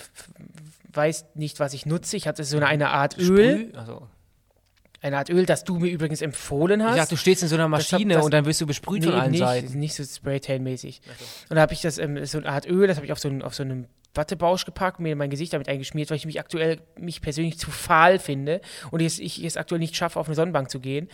[0.93, 2.15] weißt nicht, was ich nutze.
[2.15, 3.77] Ich hatte so eine, eine Art Öl, Sprüh?
[3.77, 4.07] Also,
[5.03, 6.91] eine Art Öl, das du mir übrigens empfohlen hast.
[6.95, 9.07] ich dachte, du stehst in so einer Maschine das- und dann wirst du besprüht Nee,
[9.11, 9.77] von allen nicht, Seiten.
[9.79, 11.01] nicht so Spraytan-mäßig.
[11.49, 13.27] Und da habe ich das, ähm, so eine Art Öl, das habe ich auf so,
[13.27, 16.79] einen, auf so einen Wattebausch gepackt, mir mein Gesicht damit eingeschmiert, weil ich mich aktuell,
[16.99, 18.61] mich persönlich zu fahl finde
[18.91, 21.09] und jetzt, ich es aktuell nicht schaffe, auf eine Sonnenbank zu gehen.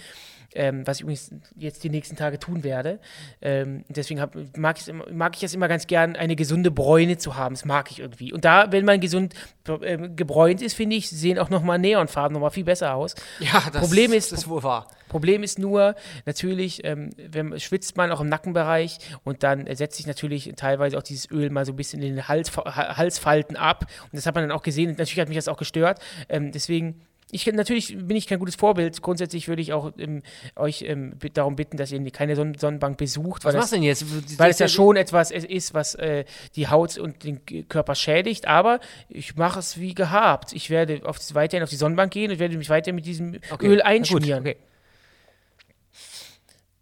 [0.55, 2.99] Ähm, was ich übrigens jetzt die nächsten Tage tun werde.
[3.41, 7.35] Ähm, deswegen hab, mag, immer, mag ich es immer ganz gern, eine gesunde Bräune zu
[7.35, 7.53] haben.
[7.53, 8.33] Das mag ich irgendwie.
[8.33, 9.35] Und da, wenn man gesund
[9.83, 13.13] ähm, gebräunt ist, finde ich, sehen auch nochmal Neonfarben nochmal viel besser aus.
[13.39, 14.87] Ja, das Problem ist- ist wohl wahr.
[15.07, 19.97] Problem ist nur, natürlich, ähm, wenn, schwitzt man auch im Nackenbereich und dann äh, setzt
[19.97, 23.55] sich natürlich teilweise auch dieses Öl mal so ein bisschen in den Hals, Ha- Halsfalten
[23.55, 23.85] ab.
[24.03, 24.89] Und das hat man dann auch gesehen.
[24.91, 25.99] Natürlich hat mich das auch gestört.
[26.27, 29.01] Ähm, deswegen Ich, natürlich bin ich kein gutes Vorbild.
[29.01, 30.23] Grundsätzlich würde ich auch ähm,
[30.55, 33.83] euch ähm, darum bitten, dass ihr keine Son Sonnenbank besucht, weil Was machst du denn
[33.83, 34.39] jetzt?
[34.39, 38.47] weil es ja schon etwas es ist, was äh, die Haut und den Körper schädigt.
[38.47, 40.53] Aber ich mache es wie gehabt.
[40.53, 43.67] Ich werde auf, weiterhin auf die Sonnenbank gehen und werde mich weiter mit diesem Okay,
[43.67, 44.41] Öl einschmieren.
[44.41, 44.57] Okay.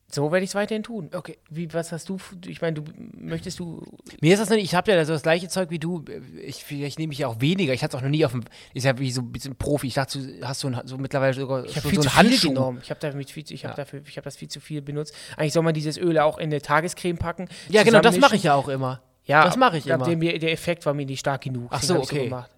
[0.09, 1.09] So werde ich es weiterhin tun.
[1.13, 1.37] Okay.
[1.49, 2.17] Wie, was hast du?
[2.45, 2.83] Ich meine, du
[3.17, 3.83] möchtest du.
[4.21, 6.05] Mir ist das nicht, ich habe ja so das gleiche Zeug wie du.
[6.41, 7.73] Ich, vielleicht nehme ich ja auch weniger.
[7.73, 8.43] Ich hatte es auch noch nie auf dem,
[8.73, 9.87] ist ja wie so ein bisschen Profi.
[9.87, 12.47] Ich dachte, du hast so, ein, so mittlerweile sogar Ich so zu einen viel Handschuh.
[12.49, 12.79] genommen.
[12.81, 13.75] Ich habe viel, ich habe Ja.
[13.75, 15.13] dafür, ich habe das viel zu viel benutzt.
[15.35, 17.49] Eigentlich soll man dieses Öl auch in eine Tagescreme packen.
[17.67, 19.01] Ja, genau, das mache ich ja auch immer.
[19.25, 20.09] Ja, das mache ich ab- immer.
[20.09, 21.67] dem mir- Der Effekt war mir nicht stark genug.
[21.71, 22.23] Ach so, hab okay.
[22.25, 22.49] gemacht.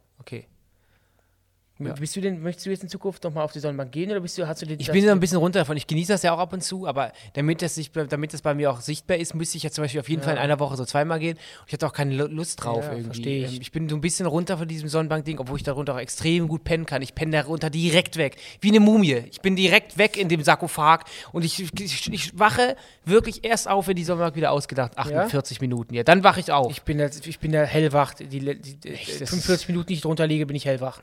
[1.79, 4.19] M- Bist du denn, möchtest du jetzt in Zukunft nochmal auf die Sonnenbank gehen oder
[4.19, 5.77] bist du, hast du den Ich bin so ein bisschen runter davon.
[5.77, 8.53] Ich genieße das ja auch ab und zu, aber damit das, sich, damit das bei
[8.53, 10.75] mir auch sichtbar ist, müsste ich ja zum Beispiel auf jeden Fall in einer Woche
[10.75, 11.37] so zweimal gehen.
[11.37, 13.05] Und ich hatte auch keine Lu- Lust drauf Ja, irgendwie.
[13.05, 13.55] versteh ich.
[13.55, 16.47] Ähm, Ich bin so ein bisschen runter von diesem Sonnenbank-Ding, obwohl ich darunter auch extrem
[16.49, 17.01] gut pennen kann.
[17.01, 18.35] Ich penne darunter direkt weg.
[18.59, 19.23] Wie eine Mumie.
[19.31, 23.87] Ich bin direkt weg in dem Sarkophag und ich, ich, ich wache wirklich erst auf,
[23.87, 24.97] wenn die Sonnenbank wieder ausgedacht.
[24.97, 25.93] 48 Minuten.
[25.93, 26.71] Ja, dann wache ich auf.
[26.71, 28.15] Ich bin da, ich bin da hellwach.
[28.15, 31.01] Die, die, die, das 45 Minuten, die ich drunter liege, bin ich hellwach.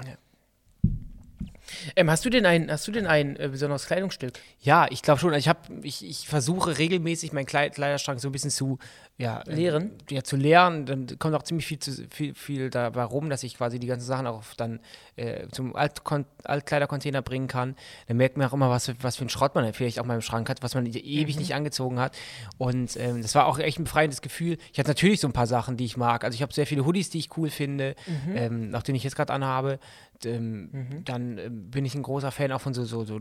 [1.96, 4.38] Ähm, hast du denn ein, hast du denn ein äh, besonderes Kleidungsstück?
[4.60, 5.30] Ja, ich glaube schon.
[5.30, 8.78] Also Ich, hab, ich, ich versuche regelmäßig meinen Kleid Kleiderschrank so ein bisschen zu
[9.18, 9.92] ja, äh, Leeren?
[10.10, 10.84] Ja, zu leeren.
[10.84, 14.06] Dann kommt auch ziemlich viel, zu, viel, viel dabei rum, dass ich quasi die ganzen
[14.06, 14.80] Sachen auch dann
[15.16, 17.76] äh, zum Altkon Altkleidercontainer bringen kann.
[18.08, 20.14] Dann merkt man auch immer, was, für- was für ein Schrott man vielleicht auch mal
[20.16, 22.14] im Schrank hat, was man ewig nicht angezogen hat.
[22.58, 24.58] Und ähm, das war auch echt ein befreiendes Gefühl.
[24.72, 26.22] Ich hatte natürlich so ein paar Sachen, die ich mag.
[26.22, 27.94] Also ich habe sehr viele Hoodies, die ich cool finde,
[28.34, 29.78] ähm, auch den ich jetzt gerade anhabe.
[30.24, 33.20] Ähm, Dann ähm, bin ich ein großer Fan auch von so, so, so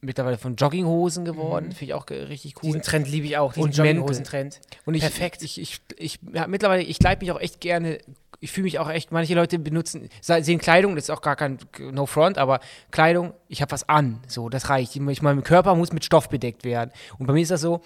[0.00, 1.72] mittlerweile von Jogginghosen geworden.
[1.72, 2.62] Finde ich auch richtig cool.
[2.68, 3.70] Diesen Trend liebe ich auch, diesen.
[3.72, 4.60] Jogginghosen-Trend.
[4.84, 5.42] Und ich, Perfekt.
[5.42, 7.98] Ich, ich, ich, ja, mittlerweile, ich kleide mich auch echt gerne.
[8.40, 11.36] Ich fühle mich auch echt, manche Leute benutzen, se- sehen Kleidung, das ist auch gar
[11.36, 11.58] kein
[11.92, 12.58] No Front, aber
[12.90, 14.18] Kleidung, ich habe was an.
[14.26, 14.96] So, das reicht.
[14.96, 16.90] Ich, mein Körper muss mit Stoff bedeckt werden.
[17.18, 17.82] Und bei mir ist das so,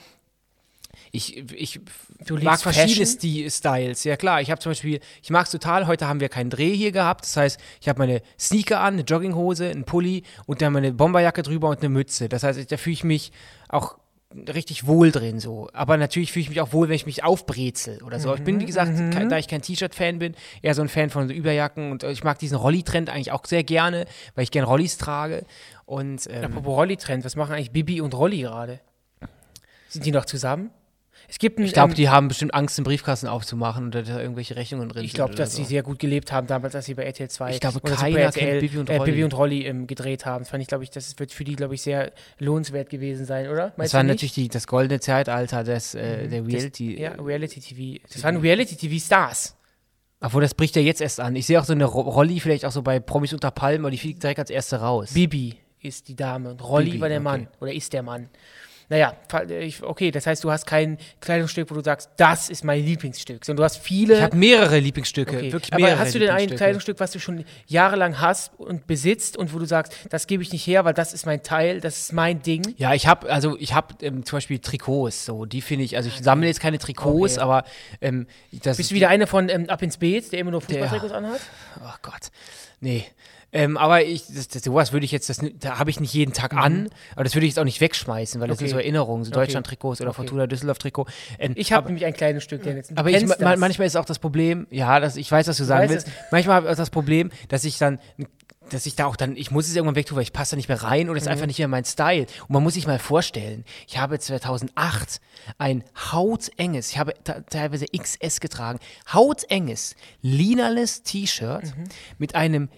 [1.12, 1.80] ich, ich
[2.26, 3.06] Du mag verschiedene?
[3.06, 4.04] Sti Styles.
[4.04, 6.74] Ja klar, ich habe zum Beispiel, ich mag es total, heute haben wir keinen Dreh
[6.74, 7.24] hier gehabt.
[7.24, 11.42] Das heißt, ich habe meine Sneaker an, eine Jogginghose, einen Pulli und dann meine Bomberjacke
[11.42, 12.28] drüber und eine Mütze.
[12.28, 13.32] Das heißt, da fühle ich mich
[13.68, 13.98] auch
[14.52, 15.68] richtig wohl drin so.
[15.72, 18.28] Aber natürlich fühle ich mich auch wohl, wenn ich mich aufbrezel oder so.
[18.28, 21.08] Aber ich bin, wie gesagt, ke- da ich kein T-Shirt-Fan bin, eher so ein Fan
[21.10, 24.04] von so Überjacken und äh, ich mag diesen Rolli-Trend eigentlich auch sehr gerne,
[24.34, 25.46] weil ich gerne Rollis trage.
[25.86, 28.80] Und ähm, Apropos Rolli-Trend, was machen eigentlich Bibi und Rolli gerade?
[29.88, 30.70] Sind die noch zusammen?
[31.28, 34.20] Es gibt einen, ich glaube, ähm, die haben bestimmt Angst, den Briefkasten aufzumachen oder da
[34.20, 35.58] irgendwelche Rechnungen drin ich glaube, dass so.
[35.58, 38.46] sie sehr gut gelebt haben damals, als sie bei RTL 2 Ich glaube, keiner RTL,
[38.46, 39.10] kennt Bibi und äh, Rolli.
[39.10, 40.42] Bibi und Rolli ähm, gedreht haben.
[40.42, 43.48] Das fand ich, glaube ich, das wird für die, glaube ich, sehr lohnenswert gewesen sein,
[43.48, 43.68] oder?
[43.68, 44.16] Das Meinst war du nicht?
[44.16, 47.00] natürlich die, das goldene Zeitalter des, äh, der Reality.
[47.00, 48.02] Ja, Reality-TV.
[48.12, 49.56] Das waren Reality-TV-Stars.
[50.20, 51.36] Obwohl, das bricht ja jetzt erst an.
[51.36, 53.90] Ich sehe auch so eine Ro Rolli vielleicht auch so bei Promis unter Palmen, aber
[53.90, 55.12] die fliegt direkt als erste raus.
[55.12, 57.24] Bibi ist die Dame und Rolli Bibi, war der okay.
[57.24, 58.28] Mann oder ist der Mann.
[58.88, 59.14] Naja,
[59.82, 63.62] okay, das heißt, du hast kein Kleidungsstück, wo du sagst, das ist mein Lieblingsstück, sondern
[63.62, 64.14] du hast viele.
[64.14, 65.52] ich habe mehrere Lieblingsstücke, Okay.
[65.52, 66.48] wirklich Aber mehrere hast du denn ein.
[66.48, 70.52] Kleidungsstück, was du schon jahrelang hast und besitzt und wo du sagst, das gebe ich
[70.52, 72.74] nicht her, weil das ist mein Teil, das ist mein Ding?
[72.76, 75.96] Ja, ich habe also ich habe ähm, zum Beispiel Trikots, so die finde ich.
[75.96, 77.42] Also ich sammle jetzt keine Trikots, Okay.
[77.42, 77.64] aber
[78.00, 78.26] ähm,
[78.62, 81.40] das Bist du wieder einer von ähm, Ab ins Beet, der immer nur Fußballtrikots anhat?
[81.80, 82.28] Oh Gott,
[82.80, 83.04] nee.
[83.52, 86.32] Ähm, aber ich, das, das, sowas würde ich jetzt, das, da habe ich nicht jeden
[86.32, 88.64] Tag an, aber das würde ich jetzt auch nicht wegschmeißen, weil das Mhm.
[88.64, 88.68] Okay.
[88.68, 89.40] sind so Erinnerungen, so Okay.
[89.40, 90.16] Deutschland-Trikots oder Okay.
[90.16, 91.06] Fortuna Düsseldorf-Trikot.
[91.38, 92.88] Ähm, Ich habe nämlich ein Kleidungsstück, Dennis.
[92.88, 95.64] Du Aber ich, ma- manchmal ist auch das Problem, ja, das, ich weiß, was du
[95.64, 96.06] sagen weißt willst.
[96.08, 96.12] es.
[96.32, 97.98] Manchmal habe ich auch das Problem, dass ich dann,
[98.70, 100.68] dass ich da auch dann, ich muss es irgendwann wegtun, weil ich passe da nicht
[100.68, 101.32] mehr rein oder es ist Mhm.
[101.34, 102.26] einfach nicht mehr mein Style.
[102.42, 105.20] Und man muss sich mal vorstellen, ich habe 2008
[105.58, 107.14] ein hautenges, ich habe
[107.48, 108.80] teilweise XS getragen,
[109.12, 111.84] hautenges, linerles T-Shirt Mhm.
[112.18, 112.68] mit einem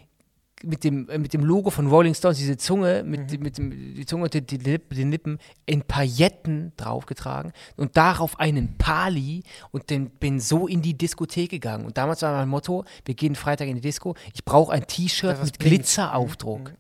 [0.63, 3.11] mit dem, äh, mit dem Logo von Rolling Stones, diese Zunge, Mhm.
[3.11, 7.97] mit, mit dem, die Zunge und die, die Lippen, den Lippen in Pailletten draufgetragen und
[7.97, 11.85] darauf einen Pali und den, bin so in die Diskothek gegangen.
[11.87, 15.43] Und damals war mein Motto, wir gehen Freitag in die Disco, ich brauche ein T-Shirt
[15.45, 15.77] mit blinkt.
[15.85, 16.73] Glitzeraufdruck.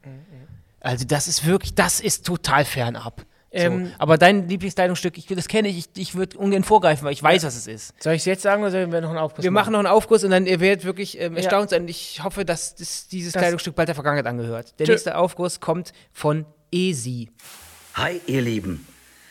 [0.81, 3.25] Also das ist wirklich, das ist total fernab.
[3.51, 3.57] So.
[3.59, 7.23] Ähm, Aber dein Lieblingskleidungsstück, ich, das kenne ich, ich, ich würde ungern vorgreifen, weil ich
[7.23, 7.95] weiß, was es ist.
[8.03, 9.89] Soll ich es jetzt sagen oder sollen wir noch einen Aufguss Wir machen noch einen
[9.89, 11.39] Aufguss und dann ihr werdet wirklich ähm, Ja.
[11.39, 11.89] erstaunt sein.
[11.89, 14.79] Ich hoffe, dass das, dieses Das- Kleidungsstück bald der Vergangenheit angehört.
[14.79, 14.93] Der Tschö.
[14.93, 17.31] nächste Aufguss kommt von Esi.
[17.95, 18.87] Hi, ihr Lieben.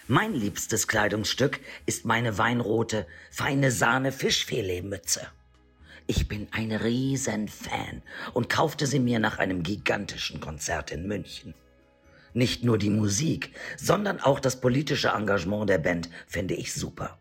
[0.08, 5.21] Mein liebstes Kleidungsstück ist meine weinrote, feine Sahne Fischfiletmütze.
[6.08, 8.01] Ich bin ein Riesenfan
[8.34, 11.53] und kaufte sie mir nach einem gigantischen Konzert in München.
[12.38, 17.17] Nicht nur die Musik, sondern auch das politische Engagement der Band finde ich super.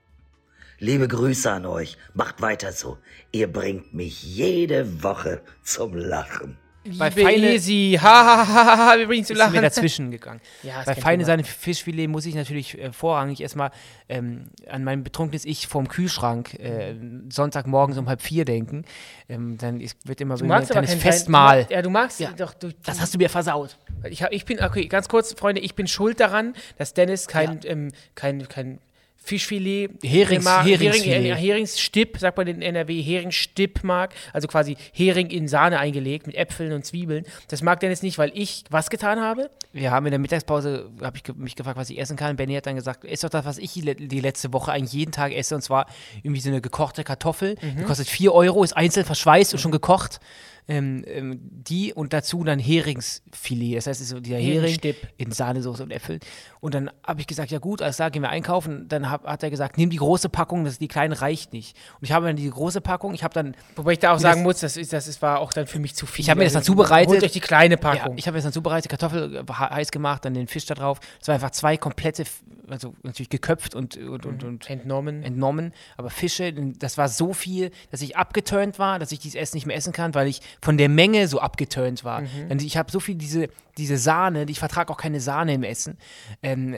[0.78, 2.98] Liebe Grüße an euch, macht weiter so.
[3.32, 6.58] Ihr bringt mich jede Woche zum Lachen.
[6.98, 10.40] Bei feine, Esi, ha, ha, ha, ha, ha, wir bringen zu ist mir dazwischen gegangen.
[10.62, 11.24] Ja, Bei feine.
[11.24, 13.70] Sahne Fischfilet muss ich natürlich äh, vorrangig erstmal
[14.08, 16.94] ähm, an mein betrunkenes Ich vorm Kühlschrank äh,
[17.30, 18.84] Sonntagmorgens um halb vier denken.
[19.28, 21.58] Ähm, dann ist, wird immer Du so ein kleines Festmahl.
[21.58, 22.32] Du mag, ja, du magst Ja.
[22.32, 22.54] doch.
[22.54, 23.76] Du, das hast du mir versaut.
[24.08, 27.60] ich, hab, ich bin, okay, ganz kurz, Freunde, ich bin schuld daran, dass Dennis kein,
[27.64, 28.78] ähm, kein, kein
[29.26, 31.04] Fischfilet, Herings- mag, Heringsfilet.
[31.16, 36.36] Hering, Heringsstipp, sagt man in NRW, Heringsstipp mag, also quasi Hering in Sahne eingelegt mit
[36.36, 37.24] Äpfeln und Zwiebeln.
[37.48, 39.50] Das mag Dennis nicht, weil ich was getan habe.
[39.72, 42.36] Wir haben in der Mittagspause, habe ich ge mich gefragt, was ich essen kann.
[42.36, 44.92] Benny hat dann gesagt, ist doch das, was ich die, le- die letzte Woche eigentlich
[44.92, 45.56] jeden Tag esse.
[45.56, 45.86] Und zwar
[46.22, 47.56] irgendwie so eine gekochte Kartoffel.
[47.78, 50.20] Die kostet 4 Euro, ist einzeln verschweißt und schon gekocht.
[50.68, 53.76] Ähm, ähm, die und dazu dann Heringsfilet.
[53.76, 54.76] Das heißt, es ist so dieser Hering
[55.16, 56.18] in Sahnesoße und Äpfeln.
[56.60, 58.88] Und dann habe ich gesagt, ja gut, alles klar, gehen wir einkaufen.
[58.88, 61.76] Dann hab, hat er gesagt, nimm die große Packung, das, die kleine reicht nicht.
[62.00, 64.40] Und ich habe dann die große Packung, ich habe dann Wobei ich da auch sagen
[64.40, 66.24] das- muss, das, ist, das ist, war auch dann für mich zu viel.
[66.24, 67.10] Ich hab mir das dann Also, zubereitet.
[67.12, 68.18] Holt euch die kleine Ja, Packung.
[68.18, 70.98] ich habe jetzt dann zubereitet, Kartoffel äh, he- heiß gemacht, dann den Fisch da drauf.
[71.20, 72.24] Es war einfach zwei komplette,
[72.68, 75.22] also natürlich geköpft und, und, und, und Entnommen.
[75.22, 75.72] entnommen.
[75.96, 79.66] Aber Fische, das war so viel, dass ich abgeturnt war, dass ich dieses Essen nicht
[79.66, 82.22] mehr essen kann, weil ich von der Menge so abgeturnt war.
[82.22, 82.58] Mhm.
[82.60, 83.48] Ich habe so viel diese,
[83.78, 85.98] diese Sahne, ich vertrage auch keine Sahne im Essen.
[86.42, 86.76] Ähm,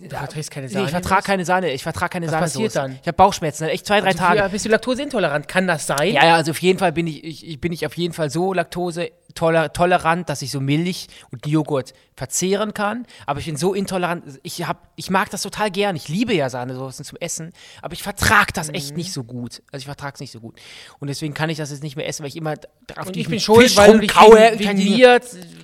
[0.00, 0.84] Du verträgst keine nee, Sahne.
[0.86, 2.42] ich vertrage keine Sahne, ich vertrage keine Was Sahne.
[2.44, 2.92] passiert dann?
[3.00, 4.48] Ich habe Bauchschmerzen, echt zwei, drei also, Tage.
[4.50, 5.46] Bist du laktoseintolerant?
[5.48, 6.12] Kann das sein?
[6.12, 8.30] Ja, ja, also auf jeden Fall bin ich, ich, ich bin ich auf jeden Fall
[8.30, 13.06] so Laktose toler, tolerant, dass ich so Milch und Joghurt verzehren kann.
[13.26, 15.96] Aber ich bin so intolerant, ich, hab, ich mag das total gern.
[15.96, 18.74] Ich liebe ja Sahnesoßen zum Essen, aber ich vertrage das Mhm.
[18.74, 19.62] echt nicht so gut.
[19.72, 20.58] Also ich vertrage es nicht so gut.
[20.98, 22.54] Und deswegen kann ich das jetzt nicht mehr essen, weil ich immer
[22.96, 24.52] auf Und die ich bin schuld, Fisch weil du rumkaue.
[24.58, 25.20] wegen, wegen mir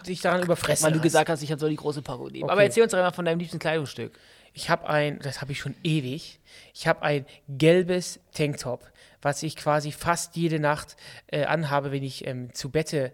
[0.06, 1.02] dich daran überfressen weil du hast.
[1.04, 2.44] gesagt hast, ich habe so die große Packung nehmen.
[2.44, 2.52] Okay.
[2.52, 4.18] Aber erzähl uns doch mal von deinem liebsten Kleidungsstück.
[4.54, 6.40] Ich habe ein, das habe ich schon ewig,
[6.72, 12.26] ich habe ein gelbes Tanktop, was ich quasi fast jede Nacht äh, anhabe, wenn ich
[12.26, 13.12] ähm, zu Bette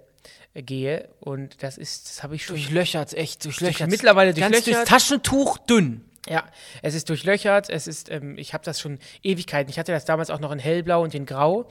[0.54, 1.08] gehe.
[1.20, 2.56] Und das ist, das habe ich schon.
[2.56, 3.88] Durchlöchert, echt durchlöchert.
[3.90, 4.88] mittlerweile Ganz durchs durchlöchert.
[4.88, 6.04] Taschentuch dünn.
[6.28, 6.44] Ja,
[6.82, 9.68] es ist durchlöchert, es ist, ähm, ich habe das schon Ewigkeiten.
[9.70, 11.68] Ich hatte das damals auch noch in hellblau und in grau.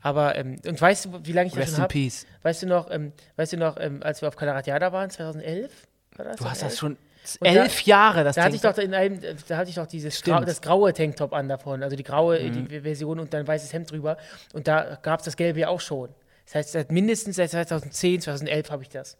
[0.00, 1.92] Aber, ähm, und weißt du, wie lange ich das Rest schon in habe?
[1.92, 2.26] peace.
[2.42, 5.70] Weißt du noch, ähm, weißt du noch, ähm, als wir auf Kalaratiada waren, 2011?
[6.16, 6.78] War das Du hast das 2011?
[6.78, 6.96] schon
[7.40, 8.82] Und elf da- Jahre, das Da hatte ich Tanktop.
[8.82, 11.84] doch in einem, äh, da hatte ich doch dieses grau, das graue Tanktop an davon,
[11.84, 12.66] also die graue äh, Mhm.
[12.66, 14.16] die Version und dann weißes Hemd drüber.
[14.52, 16.08] Und da gab es das Gelbe ja auch schon.
[16.52, 19.16] Das heißt, seit mindestens seit 2010, 2011 habe ich das.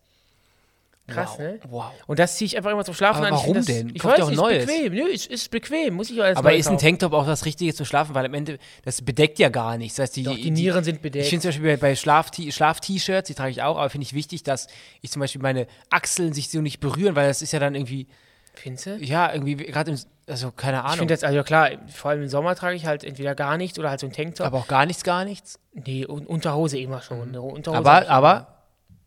[1.08, 1.38] Krass, wow.
[1.38, 1.60] ne?
[1.68, 1.92] Wow.
[2.06, 3.34] Und das ziehe ich einfach immer zum Schlafen Aber an.
[3.34, 3.90] Ich warum find das, denn?
[3.94, 4.66] Ich Kauf weiß ein ist neues.
[4.66, 4.92] bequem.
[4.92, 5.94] Nö, ist, ist bequem.
[5.94, 6.76] Muss ich alles Aber ist ein.
[6.78, 8.14] Tanktop auch das Richtige zum Schlafen?
[8.14, 9.96] Weil am Ende, das bedeckt ja gar nichts.
[9.96, 11.24] Das heißt, die, Doch, die Nieren sind bedeckt.
[11.24, 14.12] Ich finde zum Beispiel bei, bei Schlaf-T- Schlaf-T-Shirts, die trage ich auch, aber finde ich
[14.12, 14.68] wichtig, dass
[15.00, 18.06] ich zum Beispiel meine Achseln sich so nicht berühren, weil das ist ja dann irgendwie,
[18.54, 18.96] Findest du?
[18.98, 22.28] ja, irgendwie gerade im, also keine Ich Ahnung, finde das, also klar, vor allem im
[22.28, 24.46] Sommer trage ich halt entweder gar nichts oder halt so ein Tanktop.
[24.46, 25.58] aber auch gar nichts, gar nichts.
[25.72, 27.28] nee, und Unterhose immer schon.
[27.28, 28.51] Eine Unterhose Aber, ich aber,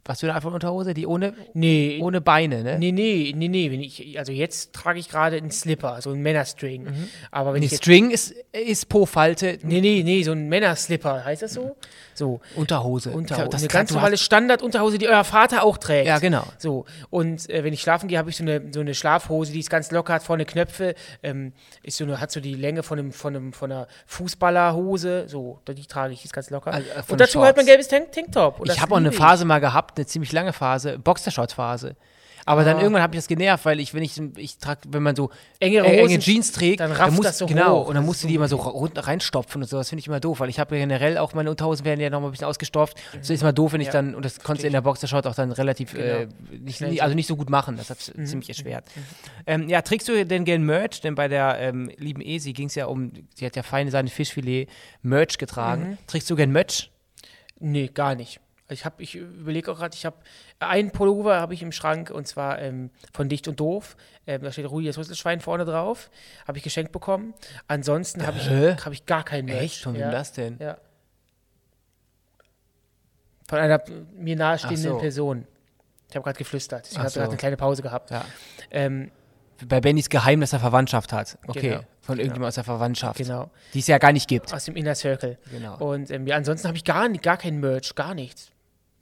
[0.07, 0.93] was für eine Art von Unterhose?
[0.93, 2.77] Die ohne, Nee, ohne Beine, ne?
[2.77, 3.71] Nee, nee, nee, nee.
[3.71, 6.87] Wenn ich, also jetzt trage ich gerade einen Slipper, so einen Männerstring.
[7.31, 11.25] Aber wenn Nee, ich jetzt, String ist, ist Po-Falte, Nee, nee, nee, so ein Männerslipper,
[11.25, 11.75] heißt das so?
[12.13, 13.11] So, Unterhose.
[13.11, 13.49] Unterhose.
[13.49, 16.07] Das eine ganz du normale Standardunterhose, die euer Vater auch trägt.
[16.07, 16.45] Ja, genau.
[16.59, 19.59] So, und äh, wenn ich schlafen gehe, habe ich so eine, so eine Schlafhose, die
[19.59, 21.51] ist ganz locker, hat vorne Knöpfe, ähm,
[21.83, 25.59] ist so eine, hat so die Länge von, einem, von, einem, von einer Fußballerhose, so,
[25.67, 26.71] die trage ich, die ist ganz locker.
[26.73, 27.45] Also, äh, und dazu Shorts.
[27.47, 28.59] halt mein gelbes Tank Tanktop.
[28.59, 31.95] Und Ich habe auch eine Phase mal gehabt, eine ziemlich lange Phase, Boxershort-Phase.
[32.47, 32.81] Aber dann Ah.
[32.81, 35.85] irgendwann habe ich das genervt, weil ich, wenn ich, ich trage, wenn man so Engere
[35.87, 37.87] enge, enge Hosen, Jeans trägt, dann rafft muss, das so genau, hoch.
[37.87, 39.77] und dann Das musst du die immer so reinstopfen und so.
[39.77, 42.29] Das finde ich immer doof, weil ich habe generell auch meine Unterhosen werden ja nochmal
[42.29, 43.01] ein bisschen ausgestopft.
[43.21, 45.25] So ist immer doof, wenn ich Ja, dann, und das konntest du in der Boxershort
[45.25, 47.77] auch dann relativ, äh, nicht, also nicht so gut machen.
[47.77, 48.85] Das hat ziemlich erschwert.
[49.47, 51.01] Ähm, ja, trägst du denn gern Merch?
[51.01, 54.09] Denn bei der ähm, lieben Esi ging es ja um, sie hat ja feine seine
[54.11, 54.67] Fischfilet
[55.01, 55.97] Merch getragen.
[56.05, 56.91] Trägst du gern Merch?
[57.59, 58.39] Nee, gar nicht.
[58.67, 60.17] Ich habe, ich überlege auch gerade, ich habe
[60.59, 63.95] einen Pullover habe ich im Schrank und zwar ähm, von Dicht und Doof.
[64.25, 66.09] Ähm, da steht Rudi das Rüsselschwein vorne drauf.
[66.47, 67.35] Habe ich geschenkt bekommen.
[67.67, 69.61] Ansonsten habe ich, hab ich gar keinen Merch.
[69.61, 69.83] Echt?
[69.83, 70.57] Von wem ja, das denn?
[70.59, 70.77] Ja.
[73.47, 73.83] Von einer
[74.15, 74.97] mir nahestehenden so.
[74.97, 75.45] Person.
[76.09, 76.87] Ich habe gerade geflüstert.
[76.91, 77.19] Ich habe so.
[77.19, 78.09] gerade eine kleine Pause gehabt.
[78.09, 78.25] Ja.
[78.71, 79.11] Ähm,
[79.67, 81.37] Bei Bennys Geheim, dass er Verwandtschaft hat.
[81.45, 81.81] Okay, Genau.
[82.01, 83.17] von irgendjemand aus der Verwandtschaft.
[83.17, 83.51] genau.
[83.75, 84.51] Die es ja gar nicht gibt.
[84.51, 85.37] Aus dem Inner Circle.
[85.51, 85.77] Genau.
[85.77, 87.93] Und ähm, ja, ansonsten habe ich gar, gar kein Merch.
[87.93, 88.51] Gar nichts.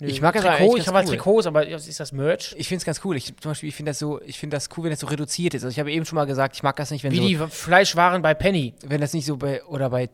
[0.04, 0.10] Nö.
[0.10, 1.16] Ich mag das Trikot, ich habe halt cool.
[1.16, 2.54] Trikots, aber ist das Merch?
[2.58, 3.16] Ich finde es ganz cool.
[3.16, 5.54] Ich, zum Beispiel, ich finde das so, ich finde das cool, wenn das so reduziert
[5.54, 5.64] ist.
[5.64, 7.52] Also ich habe eben schon mal gesagt, ich mag das nicht, wenn Wie so, die
[7.52, 8.74] Fleischwaren bei Penny.
[8.86, 10.10] wenn das nicht so bei, oder bei,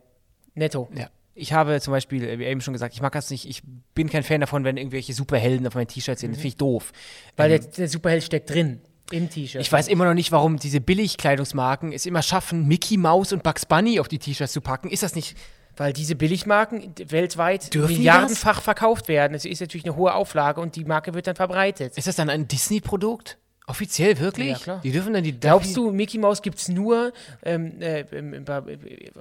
[0.53, 0.89] Netto.
[0.95, 1.09] ja.
[1.35, 3.61] Ich habe zum Beispiel äh, wie eben schon gesagt, ich mag das nicht, ich
[3.95, 6.31] bin kein Fan davon, wenn irgendwelche Superhelden auf meinen T-Shirts sind.
[6.31, 6.91] Das finde ich doof.
[7.37, 8.81] Weil Ähm, der, der Superheld steckt drin.
[9.11, 9.61] Im T-Shirt.
[9.61, 13.65] ich weiß immer noch nicht, warum diese Billigkleidungsmarken es immer schaffen, Mickey Mouse und Bugs
[13.65, 14.89] Bunny auf die T-Shirts zu packen.
[14.89, 15.35] Ist das nicht,
[15.79, 19.33] Weil diese Billigmarken weltweit Dürfen milliardenfach verkauft werden.
[19.33, 21.97] Es ist natürlich eine hohe Auflage und die Marke wird dann verbreitet.
[21.97, 23.37] Ist das dann ein Disney-Produkt?
[23.69, 24.49] Offiziell, wirklich?
[24.49, 24.81] Ja, klar.
[24.83, 25.39] Die dürfen dann die.
[25.39, 28.03] Glaubst du, Mickey Mouse gibt es nur ähm, äh,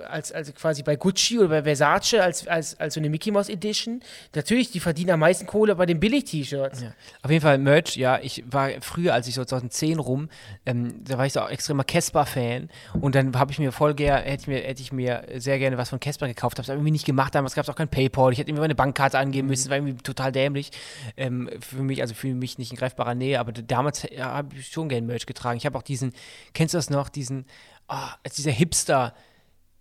[0.09, 3.51] als, als quasi bei Gucci oder bei Versace als, als, als so eine Mickey Mouse
[3.51, 4.01] Edition?
[4.35, 6.81] Natürlich, die verdienen am meisten Kohle bei den Billig-T-Shirts.
[6.81, 6.95] Ja.
[7.21, 8.21] Auf jeden Fall Merch, ja.
[8.23, 10.31] Ich war früher, als ich so 2010 rum,
[10.65, 12.71] ähm, da war ich so auch extremer Casper-Fan
[13.03, 15.77] und dann habe ich mir voll gerne, hätte ich mir, hätte ich mir sehr gerne
[15.77, 18.33] was von Casper gekauft, habe es irgendwie nicht gemacht, damals gab es auch kein Paypal,
[18.33, 20.71] ich hätte irgendwie meine Bankkarte angeben müssen, das war irgendwie total dämlich.
[21.19, 24.68] Ähm, für mich, also für mich nicht in greifbarer Nähe, aber damals ja, habe ich
[24.68, 25.59] schon gerne Merch getragen.
[25.59, 26.12] Ich habe auch diesen,
[26.55, 27.44] kennst du das noch, diesen,
[27.88, 29.14] ah, als dieser Hipster,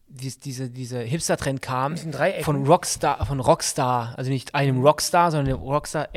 [0.09, 1.95] dies, diese, dieser Hipster-Trend kam,
[2.41, 6.09] von Rockstar, von Rockstar, also nicht einem Rockstar, sondern dem Rockstar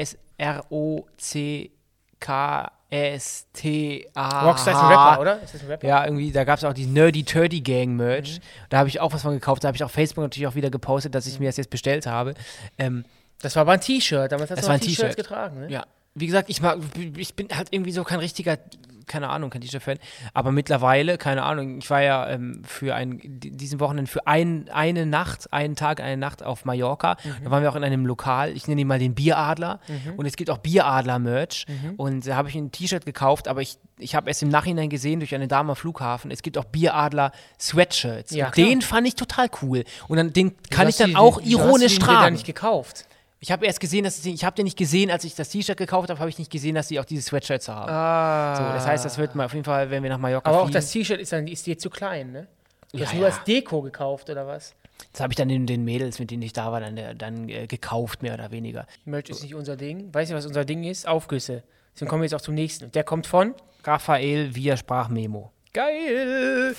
[3.11, 4.47] S-R-O-C-K-S-T-A.
[4.49, 5.43] Rockstar ist ein Rapper, oder?
[5.43, 5.87] Ist das ein Rapper?
[5.87, 8.41] Ja, irgendwie, da gab es auch die Nerdy Turdy Gang Merch.
[8.69, 9.65] Da habe ich auch was von gekauft.
[9.65, 12.07] Da habe ich auf Facebook natürlich auch wieder gepostet, dass ich mir das jetzt bestellt
[12.07, 12.35] habe.
[12.79, 13.05] Ähm,
[13.41, 14.31] Das war aber ein T-Shirt.
[14.33, 15.17] Damals hast Das du war ein T-Shirt.
[15.17, 15.71] getragen, ne?
[15.71, 16.79] ja, wie gesagt, ich, mag,
[17.17, 18.59] ich bin halt irgendwie so kein richtiger,
[19.07, 19.99] keine Ahnung, kein T-Shirt-Fan.
[20.35, 24.69] Aber mittlerweile, keine Ahnung, ich war ja ähm, für ein, di- diesen Wochenende für ein,
[24.73, 27.17] eine Nacht, einen Tag, eine Nacht auf Mallorca.
[27.45, 29.81] Da waren wir auch in einem Lokal, ich nenne ihn mal den Bieradler.
[30.17, 31.67] Und es gibt auch Bieradler-Merch.
[31.97, 35.19] Und da habe ich ein T-Shirt gekauft, aber ich, ich habe erst im Nachhinein gesehen
[35.21, 38.33] durch eine Dame am Flughafen, es gibt auch Bieradler-Sweatshirts.
[38.33, 39.85] Ja, den fand ich total cool.
[40.09, 42.33] Und dann, den kann ich dann du auch die- wieso hast du ironisch den tragen.
[42.35, 43.07] nicht gekauft.
[43.43, 45.79] Ich habe erst gesehen, dass es, ich habe den nicht gesehen, als ich das T-Shirt
[45.79, 47.91] gekauft habe, habe ich nicht gesehen, dass die auch diese Sweatshirts haben.
[47.91, 48.55] Ah.
[48.57, 50.65] So, das heißt, das wird mal auf jeden Fall, wenn wir nach Mallorca Aber auch
[50.67, 50.75] fliegen.
[50.75, 52.47] das T-Shirt ist, dann- ist dir zu klein, ne?
[52.93, 53.35] Du Ja, hast nur ja.
[53.35, 54.75] als Deko gekauft, oder was?
[55.13, 57.49] Das habe ich dann den, den Mädels, mit denen ich da war, dann, äh, dann
[57.49, 58.87] äh, gekauft, mehr oder weniger.
[59.07, 60.13] Merch ist nicht unser Ding.
[60.13, 61.09] Weißt du, was unser Ding ist?
[61.09, 61.63] Aufgüsse.
[61.95, 62.85] Deswegen kommen wir jetzt auch zum nächsten.
[62.87, 65.51] Und der kommt von Raphael via Sprachmemo.
[65.73, 66.77] Geil.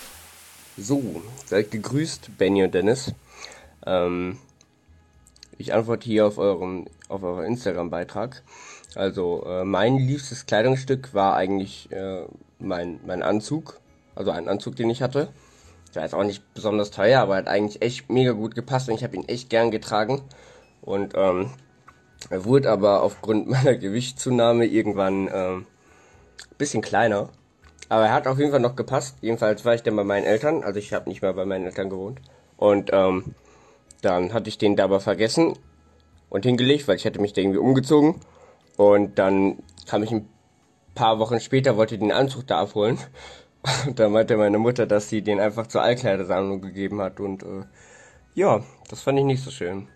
[0.78, 3.12] So, seid gegrüßt, Benny und Dennis.
[3.84, 4.38] Ähm,
[5.62, 8.42] ich antworte hier auf euren, auf euren Instagram-Beitrag.
[8.94, 12.24] Also, äh, mein liebstes Kleidungsstück war eigentlich äh,
[12.58, 13.80] mein, mein Anzug.
[14.14, 15.28] Also ein Anzug, den ich hatte.
[15.94, 19.04] Der ist auch nicht besonders teuer, aber hat eigentlich echt mega gut gepasst und ich
[19.04, 20.22] habe ihn echt gern getragen.
[20.80, 21.50] Und ähm,
[22.28, 25.66] er wurde aber aufgrund meiner Gewichtszunahme irgendwann ähm,
[26.58, 27.28] bisschen kleiner.
[27.88, 29.18] Aber er hat auf jeden Fall noch gepasst.
[29.20, 30.64] Jedenfalls war ich dann bei meinen Eltern.
[30.64, 32.20] Also ich habe nicht mehr bei meinen Eltern gewohnt.
[32.56, 33.34] Und ähm,
[34.02, 35.54] dann hatte ich den da aber vergessen
[36.28, 38.20] und hingelegt, weil ich hätte mich da irgendwie umgezogen.
[38.76, 40.28] Und dann kam ich ein
[40.94, 42.98] paar Wochen später, wollte den Anzug da abholen.
[43.86, 47.20] Und da meinte meine Mutter, dass sie den einfach zur Altkleidersammlung gegeben hat.
[47.20, 47.62] Und äh,
[48.34, 49.86] ja, das fand ich nicht so schön.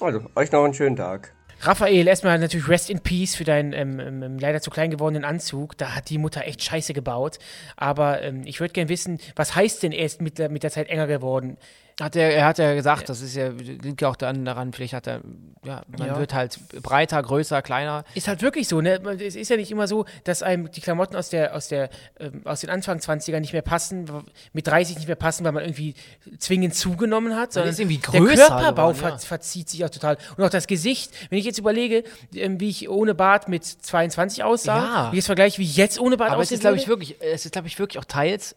[0.00, 1.34] Also, euch noch einen schönen Tag.
[1.60, 5.76] Raphael, erstmal natürlich Rest in Peace für deinen ähm, ähm, leider zu klein gewordenen Anzug.
[5.76, 7.40] Da hat die Mutter echt Scheiße gebaut.
[7.76, 10.70] Aber ähm, ich würde gerne wissen, was heißt denn, er ist mit der, mit der
[10.70, 11.56] Zeit enger geworden?
[12.00, 15.08] Hat er, er hat ja gesagt, das ist ja, liegt ja auch daran, vielleicht hat
[15.08, 15.20] er,
[15.64, 16.18] ja, man Ja.
[16.20, 18.04] wird halt breiter, größer, kleiner.
[18.14, 19.00] Ist halt wirklich so, ne?
[19.20, 22.42] Es ist ja nicht immer so, dass einem die Klamotten aus der, aus der, ähm,
[22.44, 24.08] aus den Anfang 20ern nicht mehr passen,
[24.52, 25.94] mit 30 nicht mehr passen, weil man irgendwie
[26.38, 29.18] zwingend zugenommen hat, sondern ist irgendwie der größer Körperbau geworden, ja.
[29.18, 30.18] ver verzieht sich auch total.
[30.36, 34.44] Und auch das Gesicht, wenn ich jetzt überlege, ähm, wie ich ohne Bart mit 22
[34.44, 35.06] aussah, Ja.
[35.06, 36.54] wie ich jetzt vergleiche, wie ich jetzt ohne Bart Aber es aussehe.
[36.58, 38.54] ist, glaube ich, wirklich, es ist, glaube ich, wirklich auch teils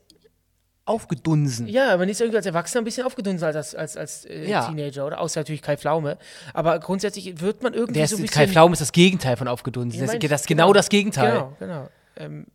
[0.85, 1.67] aufgedunsen.
[1.67, 4.67] Ja, man ist irgendwie als Erwachsener ein bisschen aufgedunsen als, als, als äh, Ja.
[4.67, 5.19] Teenager, oder?
[5.19, 6.17] Außer natürlich Kai Pflaume.
[6.53, 8.35] Aber grundsätzlich wird man irgendwie Der so ein bisschen...
[8.35, 9.99] Kai Pflaume ist das Gegenteil von aufgedunsen.
[9.99, 11.33] Ja, Das, ist genau das Gegenteil.
[11.33, 11.89] Genau, genau.
[12.17, 12.47] Ähm,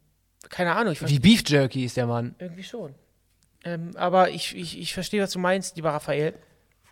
[0.49, 2.35] keine Ahnung, ich Wie Beef Jerky ist der Mann.
[2.39, 2.95] Irgendwie schon.
[3.65, 6.35] Ähm, aber ich, ich, ich verstehe, was du meinst, lieber Raphael.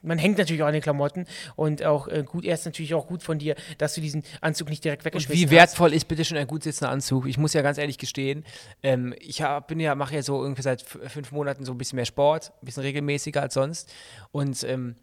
[0.04, 3.06] Man hängt natürlich auch an den Klamotten und auch äh, gut, er ist natürlich auch
[3.06, 5.52] gut von dir, dass du diesen Anzug nicht direkt weggeschmissen wie hast.
[5.52, 7.26] wertvoll ist bitte schon ein gut sitzender Anzug?
[7.26, 8.44] Ich muss ja ganz ehrlich gestehen,
[8.82, 11.96] ähm, ich hab, bin ja, mache ja so irgendwie seit fünf Monaten so ein bisschen
[11.96, 13.92] mehr Sport, ein bisschen regelmäßiger als sonst.
[14.30, 14.96] Und ähm,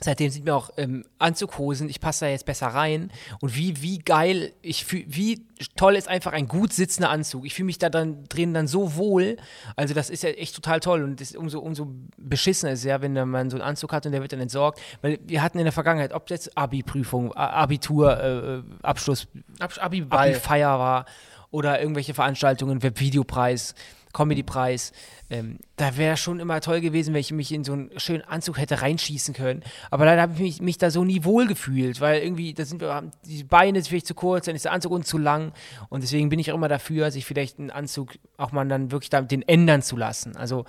[0.00, 3.10] seitdem sind mir auch ähm, Anzughosen, ich passe da jetzt besser rein.
[3.40, 7.46] Und wie, wie geil, ich fühl, wie toll ist einfach ein gut sitzender Anzug.
[7.46, 9.36] Ich fühle mich da dann drin dann so wohl.
[9.74, 11.02] Also das ist ja echt total toll.
[11.02, 14.12] Und das umso, umso beschissener ist es ja, wenn man so einen Anzug hat und
[14.12, 14.80] der wird dann entsorgt.
[15.00, 19.28] Weil wir hatten in der Vergangenheit, ob das Abi-Prüfung, Abitur, äh, Abschluss,
[19.60, 20.30] Ab- Abi-Ball.
[20.30, 21.06] Abi-Feier war
[21.50, 23.74] oder irgendwelche Veranstaltungen, Webvideopreis,
[24.16, 24.92] Comedypreis.
[25.28, 28.56] Ähm, da wäre schon immer toll gewesen, wenn ich mich in so einen schönen Anzug
[28.56, 29.62] hätte reinschießen können.
[29.90, 32.80] Aber leider habe ich mich, mich da so nie wohl gefühlt, weil irgendwie, da sind
[32.80, 35.52] wir, die Beine sind vielleicht zu kurz, dann ist der Anzug uns zu lang.
[35.90, 39.10] Und deswegen bin ich auch immer dafür, sich vielleicht einen Anzug auch mal dann wirklich
[39.10, 40.34] da, den ändern zu lassen.
[40.34, 40.64] Also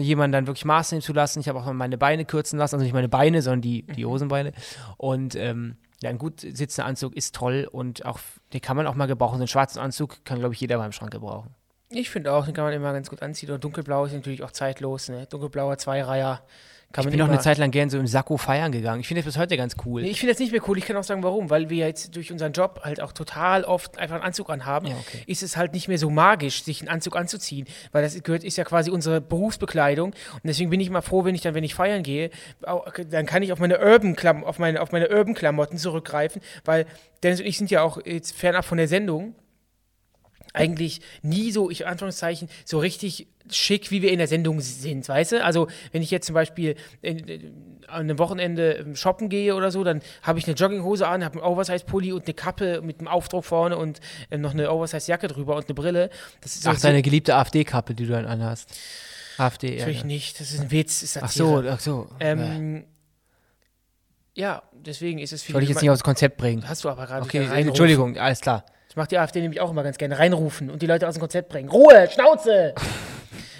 [0.00, 1.40] jemanden dann wirklich Maß nehmen zu lassen.
[1.40, 4.06] Ich habe auch mal meine Beine kürzen lassen, also nicht meine Beine, sondern die, die
[4.06, 4.52] Hosenbeine.
[4.96, 8.20] Und ähm, ja, ein gut sitzender Anzug ist toll und auch,
[8.52, 9.38] den kann man auch mal gebrauchen.
[9.38, 11.52] So einen schwarzen Anzug kann, glaube ich, jeder beim Schrank gebrauchen.
[11.92, 13.50] Ich finde auch, den kann man immer ganz gut anziehen.
[13.50, 15.08] Und dunkelblau ist natürlich auch zeitlos.
[15.08, 15.26] Ne?
[15.26, 16.40] Dunkelblauer Zweireiher
[16.90, 19.00] ich Kann man bin auch eine Zeit lang gern so im Sakko feiern gegangen.
[19.00, 20.02] Ich finde das bis heute ganz cool.
[20.02, 20.76] Nee, ich finde das nicht mehr cool.
[20.76, 21.48] Ich kann auch sagen, warum.
[21.48, 24.88] Weil wir jetzt durch unseren Job halt auch total oft einfach einen Anzug anhaben.
[24.88, 25.22] Ja, okay.
[25.26, 27.68] Ist es halt nicht mehr so magisch, sich einen Anzug anzuziehen.
[27.92, 30.10] Weil das gehört, ist ja quasi unsere Berufsbekleidung.
[30.10, 32.30] Und deswegen bin ich immer froh, wenn ich dann, wenn ich feiern gehe,
[32.66, 36.42] auch, dann kann ich auf meine Urban-Klamotten auf meine, auf meine Urban-Klamotten zurückgreifen.
[36.64, 36.86] Weil
[37.22, 39.36] Dennis und ich sind ja auch jetzt fernab von der Sendung
[40.52, 45.32] eigentlich nie so, ich Anführungszeichen, so richtig schick, wie wir in der Sendung sind, weißt
[45.32, 45.44] du?
[45.44, 49.70] Also, wenn ich jetzt zum Beispiel in, in, an einem Wochenende ähm, shoppen gehe oder
[49.70, 53.08] so, dann habe ich eine Jogginghose an, habe einen Oversize-Pulli und eine Kappe mit einem
[53.08, 56.10] Aufdruck vorne und ähm, noch eine Oversize-Jacke drüber und eine Brille.
[56.40, 58.70] Das ist so, Ach, deine geliebte AfD-Kappe, die du dann anhast.
[59.38, 59.78] AfD, ja.
[59.80, 60.06] natürlich ja.
[60.06, 61.02] nicht, das ist ein Witz.
[61.02, 62.08] Ist Ach so, ach so.
[62.20, 62.26] ja.
[62.26, 62.84] Ähm,
[64.34, 66.66] ja, deswegen ist es für Wollte ich jetzt nicht aufs Konzept bringen.
[66.68, 67.46] Hast du aber gerade Okay.
[67.52, 68.64] Entschuldigung, alles klar.
[68.90, 70.18] Das macht die AfD nämlich auch immer ganz gerne.
[70.18, 71.68] Reinrufen und die Leute aus dem Konzept bringen.
[71.68, 72.74] Ruhe, Schnauze!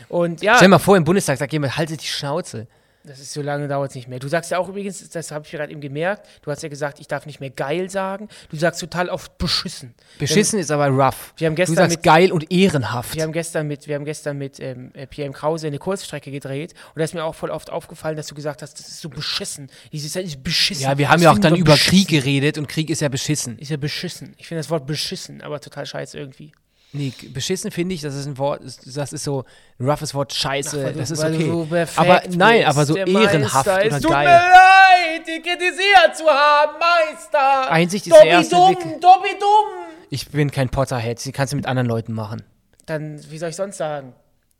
[0.08, 2.66] Und ja, Stell dir mal vor, im Bundestag sagt jemand, haltet die Schnauze.
[3.04, 4.18] Das ist so lange dauert es nicht mehr.
[4.18, 7.00] Du sagst ja auch übrigens, das habe ich gerade eben gemerkt, du hast ja gesagt,
[7.00, 8.28] ich darf nicht mehr geil sagen.
[8.50, 9.94] Du sagst total oft beschissen.
[10.18, 11.32] Beschissen ist aber rough.
[11.38, 13.14] Wir haben gestern du sagst mit- geil und ehrenhaft.
[13.14, 15.32] Wir haben gestern mit, wir haben gestern mit ähm, äh, Pierre M.
[15.32, 18.60] Krause eine Kurzstrecke gedreht und da ist mir auch voll oft aufgefallen, dass du gesagt
[18.62, 19.70] hast, das ist so beschissen.
[19.92, 20.82] Dieses das ist beschissen.
[20.82, 22.06] ja, wir haben Das ja auch dann über beschissen.
[22.06, 23.58] Krieg geredet und Krieg ist ja beschissen.
[23.58, 24.34] Ist ja beschissen.
[24.36, 26.52] Ich finde das Wort beschissen, aber total scheiße irgendwie.
[26.92, 29.44] Nee, beschissen finde ich, das ist ein Wort, das ist so
[29.78, 31.44] ein roughes Wort, scheiße, Ach, du- das ist okay.
[31.46, 33.74] so aber nein, aber so ehrenhaft Meister.
[33.86, 34.26] oder Es tut geil.
[34.26, 37.70] mir leid, dich kritisiert zu haben, Meister.
[37.70, 39.00] Einsicht ist Dobby der erste dumm, Weg.
[39.00, 39.86] Dobby dumm.
[40.10, 42.42] Ich bin kein Potterhead, die kannst du mit anderen Leuten machen.
[42.86, 44.12] Dann, wie soll ich sonst sagen?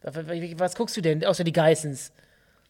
[0.02, 2.12] Was guckst du denn, außer die Geissens?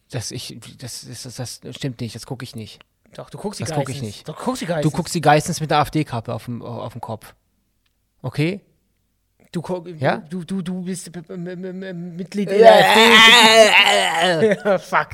[0.09, 2.81] Das, ich, das, das, das, das stimmt nicht, das gucke ich nicht.
[3.13, 3.85] Doch, du guckst die Das Geissens.
[3.85, 4.27] guck ich nicht.
[4.27, 4.91] Doch, du guckst die Geissens.
[4.91, 7.35] Du guckst die Geistens mit der AfD-Kappe auf dem, auf dem Kopf.
[8.23, 8.61] Okay?
[9.51, 9.61] Du,
[9.97, 10.17] Ja?
[10.29, 12.79] du, du, du bist Mitglied in der
[14.79, 15.09] Fuck.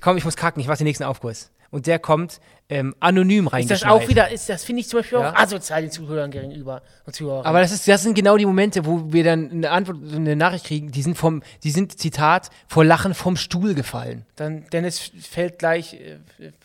[0.00, 1.50] Komm, ich muss kacken, ich warte den nächsten Aufkurs.
[1.72, 3.82] Und der kommt ähm, anonym Ist reingeschneit.
[3.82, 5.30] das auch wieder, ist, das finde ich zum Beispiel Ja.
[5.30, 6.82] auch asozial den Zuhörern gegenüber
[7.12, 7.44] Zuhörern.
[7.46, 10.64] Aber das, ist, das sind genau die Momente, wo wir dann eine Antwort, eine Nachricht
[10.66, 14.24] kriegen, die sind vom, die sind, Zitat, vor Lachen vom Stuhl gefallen.
[14.36, 16.18] Dann, Dennis fällt gleich äh,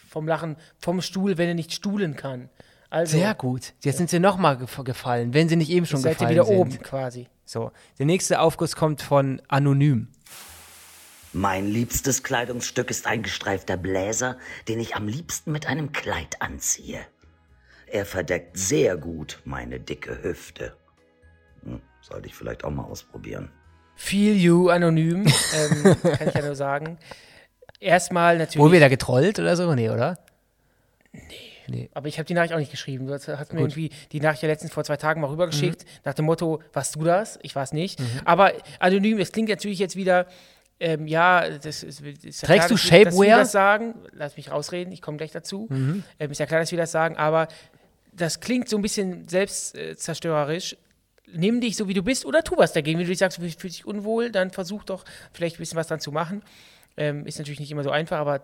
[0.10, 2.50] vom Lachen vom Stuhl, wenn er nicht stuhlen kann.
[2.96, 3.74] Also, Sehr gut.
[3.82, 6.46] Jetzt sind sie nochmal gef gefallen, wenn sie nicht eben schon seid ihr gefallen wieder
[6.46, 6.56] sind.
[6.56, 7.28] oben quasi.
[7.44, 10.08] So, der nächste Aufguss kommt von Anonym.
[11.34, 14.38] Mein liebstes Kleidungsstück ist ein gestreifter Bläser,
[14.70, 17.02] den ich am liebsten mit einem Kleid anziehe.
[17.88, 20.78] Er verdeckt sehr gut meine dicke Hüfte.
[21.64, 23.52] Hm, sollte ich vielleicht auch mal ausprobieren.
[23.98, 26.98] Feel you anonym, ähm, kann ich ja nur sagen.
[27.82, 28.60] Erstmal natürlich.
[28.60, 29.76] Wurden wir da getrollt oder so?
[29.76, 30.18] Nee, oder?
[31.94, 33.08] Aber ich habe die Nachricht auch nicht geschrieben.
[33.08, 35.90] Du hast hast mir irgendwie die Nachricht ja letztens vor zwei Tagen mal rübergeschickt, Mhm.
[36.04, 37.40] nach dem Motto, warst du das?
[37.42, 38.00] Ich war es nicht.
[38.26, 40.28] Aber anonym, es klingt natürlich jetzt wieder,
[40.80, 43.96] ähm, ja, das ist, ist ja Trägst klar, du wir- Dass wir das sagen.
[44.12, 45.68] Lass mich rausreden, ich komme gleich dazu.
[45.70, 46.04] Mhm.
[46.20, 47.48] Ähm, ist ja klar, dass wir das sagen, aber
[48.12, 50.78] das klingt so ein bisschen selbstzerstörerisch.
[51.34, 53.00] Nimm dich so, wie du bist oder tu was dagegen.
[53.00, 55.04] Wenn du dich sagst, du fühlst dich unwohl, dann versuch doch
[55.34, 56.44] vielleicht ein bisschen was dran zu machen.
[56.98, 58.42] Ähm, ist natürlich nicht immer so einfach, aber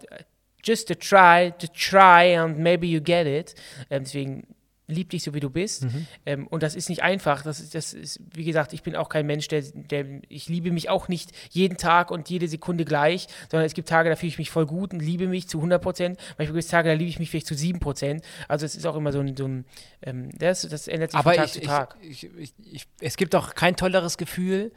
[0.64, 3.56] just to try, to try and maybe you get it.
[3.90, 4.48] Ähm, deswegen
[4.92, 5.88] lieb dich so, wie du bist.
[6.26, 7.44] Ähm, und das ist nicht einfach.
[7.44, 10.72] Das ist, das ist, wie gesagt, ich bin auch kein Mensch, der, der, ich liebe
[10.72, 14.30] mich auch nicht jeden Tag und jede Sekunde gleich, sondern es gibt Tage, da fühle
[14.30, 16.20] ich mich voll gut und liebe mich zu 100 Prozent.
[16.38, 18.24] Manchmal gibt es Tage, da liebe ich mich vielleicht zu 7 Prozent.
[18.48, 19.66] Also es ist auch immer so ein, so ein
[20.04, 21.98] ähm, das, das ändert sich Aber von Tag ich, zu Tag.
[22.02, 22.30] ich,
[22.72, 24.72] ich, es gibt doch kein tolleres Gefühl,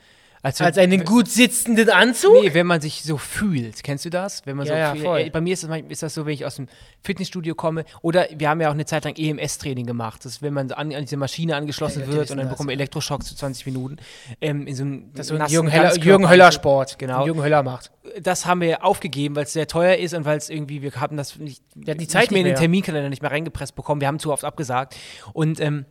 [0.44, 2.42] als, Als einen gut sitzenden Anzug?
[2.42, 3.82] Nee, wenn man sich so fühlt.
[3.82, 4.44] Kennst du das?
[4.44, 5.30] Wenn man Ja, so ja, voll.
[5.30, 6.68] Bei mir ist das, ist das so, wenn ich aus dem
[7.02, 7.86] Fitnessstudio komme.
[8.02, 10.22] Oder wir haben ja auch eine Zeit lang EMS-Training gemacht.
[10.24, 12.74] Das ist, wenn man an, an diese Maschine angeschlossen Ja, wird und dann bekommt man
[12.74, 13.96] Elektroschocks zu 20 Minuten.
[14.42, 16.98] Ähm, in so einem Das so ein Jürgen Höller, Ganzkörper- Jürgen Höller Sport.
[16.98, 17.24] Genau.
[17.24, 17.90] Jürgen Höller macht.
[18.20, 21.16] Das haben wir aufgegeben, weil es sehr teuer ist und weil es irgendwie, wir haben
[21.16, 22.56] das nicht, hatten die Zeit nicht mehr in den.
[22.56, 24.02] Terminkalender nicht mehr reingepresst bekommen.
[24.02, 24.94] Wir haben zu oft abgesagt.
[25.32, 25.86] Und ähm,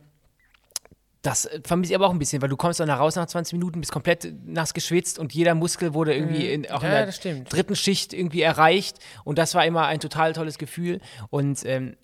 [1.24, 3.26] das äh, vermisse ich aber auch ein bisschen, weil du kommst dann da raus nach
[3.26, 6.88] 20 Minuten, bist komplett nass geschwitzt und jeder Muskel wurde irgendwie in, auch Mhm.
[6.88, 8.98] Ja, in der dritten Schicht irgendwie erreicht.
[9.24, 11.00] Und das war immer ein total tolles Gefühl.
[11.30, 11.96] Und ähm,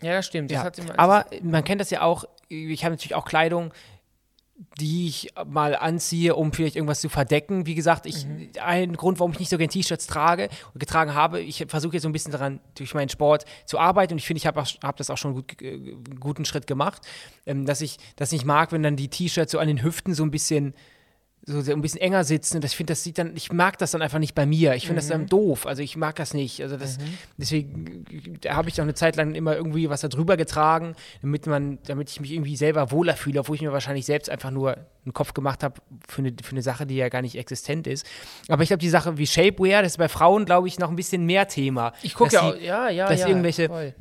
[0.00, 0.50] Ja, das stimmt.
[0.52, 0.94] Das ja.
[0.96, 3.72] aber man kennt das ja auch, ich habe natürlich auch Kleidung,
[4.80, 7.64] die ich mal anziehe, um vielleicht irgendwas zu verdecken.
[7.66, 8.50] Wie gesagt, ich, Mhm.
[8.60, 12.02] ein Grund, warum ich nicht so gerne T-Shirts trage und getragen habe, ich versuche jetzt
[12.02, 14.96] so ein bisschen daran, durch meinen Sport zu arbeiten und ich finde, ich habe hab
[14.96, 17.02] das auch schon gut, äh, einen guten Schritt gemacht,
[17.46, 20.24] ähm, dass, ich, dass ich mag, wenn dann die T-Shirts so an den Hüften so
[20.24, 20.74] ein bisschen
[21.48, 22.56] so ein bisschen enger sitzen.
[22.58, 24.74] Und das, ich finde, das sieht dann, ich mag das dann einfach nicht bei mir.
[24.74, 25.12] Ich finde das Mhm.
[25.12, 25.66] dann doof.
[25.66, 26.60] Also ich mag das nicht.
[26.62, 26.98] Also das,
[27.36, 30.94] deswegen äh, da habe ich auch eine Zeit lang immer irgendwie was da drüber getragen,
[31.22, 34.50] damit man, damit ich mich irgendwie selber wohler fühle, obwohl ich mir wahrscheinlich selbst einfach
[34.50, 37.86] nur einen Kopf gemacht habe für eine, für eine Sache, die ja gar nicht existent
[37.86, 38.04] ist.
[38.48, 40.96] Aber ich glaube, die Sache wie Shapewear, das ist bei Frauen, glaube ich, noch ein
[40.96, 41.92] bisschen mehr Thema.
[42.02, 43.28] Ich gucke ja, auch- ja, ja, dass ja.
[43.28, 43.94] irgendwelche- voll.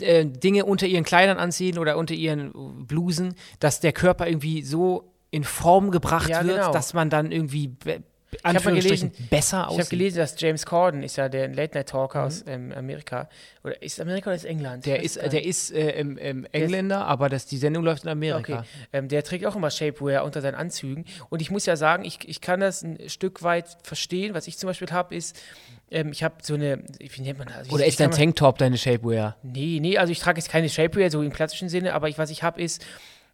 [0.00, 2.52] äh, Dinge unter ihren Kleidern anziehen oder unter ihren
[2.86, 6.72] Blusen, dass der Körper irgendwie so in Form gebracht Ja, wird, genau.
[6.72, 8.02] dass man dann irgendwie be
[8.42, 9.90] Anführungsstrichen gelesen, besser ich habe aussieht.
[9.90, 13.26] gelesen, dass James Corden ist ja der Late-Night-Talker aus ähm, Amerika.
[13.64, 14.84] Oder ist Amerika oder ist England?
[14.84, 18.58] Der ist, der ist äh, im, im Engländer, aber das, die Sendung läuft in Amerika.
[18.58, 18.68] Okay.
[18.92, 21.06] Ähm, der trägt auch immer Shapewear unter seinen Anzügen.
[21.30, 24.34] Und ich muss ja sagen, ich, ich kann das ein Stück weit verstehen.
[24.34, 25.34] Was ich zum Beispiel habe, ist,
[25.90, 27.70] ähm, ich habe so eine, wie nennt man das?
[27.70, 29.36] Oder Ich- ist dein Tanktop deine Shapewear?
[29.42, 32.28] Nee, nee, also ich trage jetzt keine Shapewear, so im klassischen Sinne, aber ich, was
[32.28, 32.84] ich habe, ist,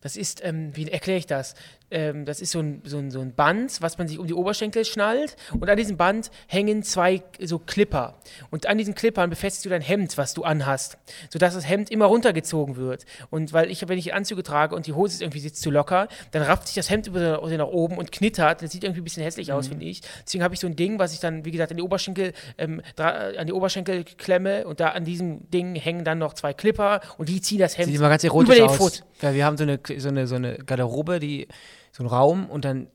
[0.03, 1.55] das ist, ähm, wie erkläre ich das?
[1.91, 4.35] Ähm, das ist so ein, so, ein, so ein Band, was man sich um die
[4.35, 8.15] Oberschenkel schnallt und an diesem Band hängen zwei so Clipper.
[8.51, 10.99] Und an diesen Clippern befestigst du dein Hemd, was du anhast,
[11.31, 13.05] sodass das Hemd immer runtergezogen wird.
[13.31, 16.09] Und weil ich, wenn ich Anzüge trage und die Hose ist irgendwie sitzt zu locker,
[16.31, 18.63] dann rafft sich das Hemd über über nach oben und knittert.
[18.63, 20.01] Das sieht irgendwie ein bisschen hässlich aus, finde ich.
[20.25, 22.83] Deswegen habe ich so ein Ding, was ich dann, wie gesagt, an die Oberschenkel, ähm,
[22.97, 27.29] an die Oberschenkel klemme und da an diesem Ding hängen dann noch zwei Clipper und
[27.29, 28.77] die ziehen das Hemd Sieht immer ganz über erotisch den aus.
[28.77, 29.05] Foot.
[29.21, 31.49] Weil wir haben so eine, so eine, so eine Garderobe, die,
[31.97, 32.89] so ein Raum und dann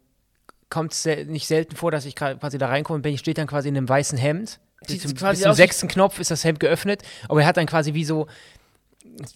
[0.69, 3.47] kommt es sel nicht selten vor, dass ich quasi da reinkomme und Benny steht dann
[3.47, 4.59] quasi in einem weißen Hemd.
[4.85, 7.93] Bis zum, bis zum sechsten Knopf ist das Hemd geöffnet, aber er hat dann quasi
[7.93, 8.27] wie so,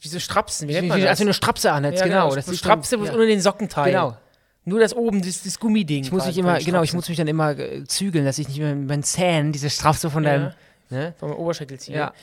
[0.01, 1.09] Wie so Strapsen, wie wie, wie, das?
[1.09, 2.29] als wenn du eine Strapse anhältst, ja, genau.
[2.29, 2.35] genau.
[2.35, 3.01] Das Strapse ja.
[3.01, 3.91] unter den Sockenteil.
[3.91, 4.17] Genau.
[4.65, 6.03] Nur das oben, das, das Gummiding.
[6.03, 8.59] Ich muss mich immer, genau, ich muss mich dann immer äh, zügeln, dass ich nicht
[8.59, 10.53] mehr mit meinen Zähnen diese Strapse von deinem,
[10.89, 10.97] Ja.
[10.97, 11.13] ne?
[11.17, 11.95] Vom Oberschenkel ziehen.
[11.95, 12.13] Ja.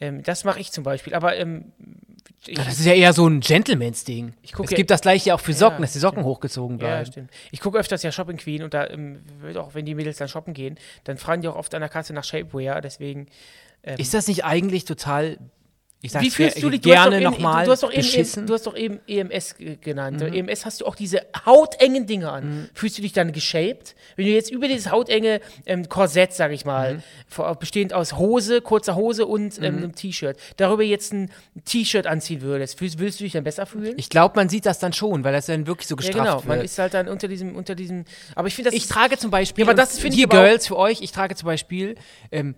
[0.00, 1.14] Ähm, das mache ich zum Beispiel.
[1.14, 1.72] Aber ähm,
[2.46, 4.34] ich, Das ist ja eher so ein Gentlemans-Ding.
[4.42, 7.06] Es ja- gibt das gleiche auch für Socken, Ja, dass die Socken hochgezogen ja, bleiben.
[7.06, 7.30] stimmt.
[7.50, 9.20] Ich gucke öfters ja Shopping Queen und da ähm,
[9.56, 12.12] auch, wenn die Mädels dann shoppen gehen, dann fragen die auch oft an der Kasse
[12.14, 12.80] nach Shapewear.
[12.80, 13.26] Deswegen.
[13.82, 15.38] Ähm, ist das nicht eigentlich total,
[16.02, 16.80] ich sag's Wie fühlst du dich?
[16.80, 20.22] Gerne nochmal du hast doch eben, du hast doch eben EMS ge- genannt.
[20.22, 22.44] EMS hast du auch diese hautengen Dinge an.
[22.62, 22.68] Mhm.
[22.72, 23.94] Fühlst du dich dann geshaped?
[24.16, 27.02] Wenn du jetzt über dieses hautenge ähm, Korsett, sag ich mal,
[27.36, 27.58] Mhm.
[27.58, 29.82] bestehend aus Hose, kurzer Hose und ähm, Mhm.
[29.82, 31.30] einem T-Shirt, darüber jetzt ein
[31.66, 33.94] T-Shirt anziehen würdest, fühlst, willst du dich dann besser fühlen?
[33.98, 36.42] ich glaube, man sieht das dann schon, weil das dann wirklich so ja, gestrafft genau.
[36.46, 36.64] Man wird.
[36.64, 38.04] ist halt dann unter diesem, unter diesem.
[38.34, 38.76] Aber ich finde das.
[38.78, 41.12] ich trage zum Beispiel, Ja, aber das finde die ich auch- Girls für euch, ich
[41.12, 41.96] trage zum Beispiel,
[42.32, 42.54] ähm,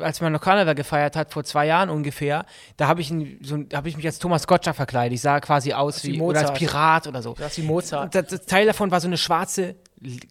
[0.00, 2.44] als man noch Karneval gefeiert hat, vor zwei Jahren ungefähr,
[2.76, 5.14] da habe ich, ein- so, hab ich mich als Thomas Gottschalk verkleidet.
[5.14, 6.58] Ich sah quasi aus wie wie, oder als Mozart.
[6.58, 7.34] Pirat oder so.
[7.34, 8.14] Du hast wie Mozart.
[8.14, 9.76] Das, das Teil davon war so eine schwarze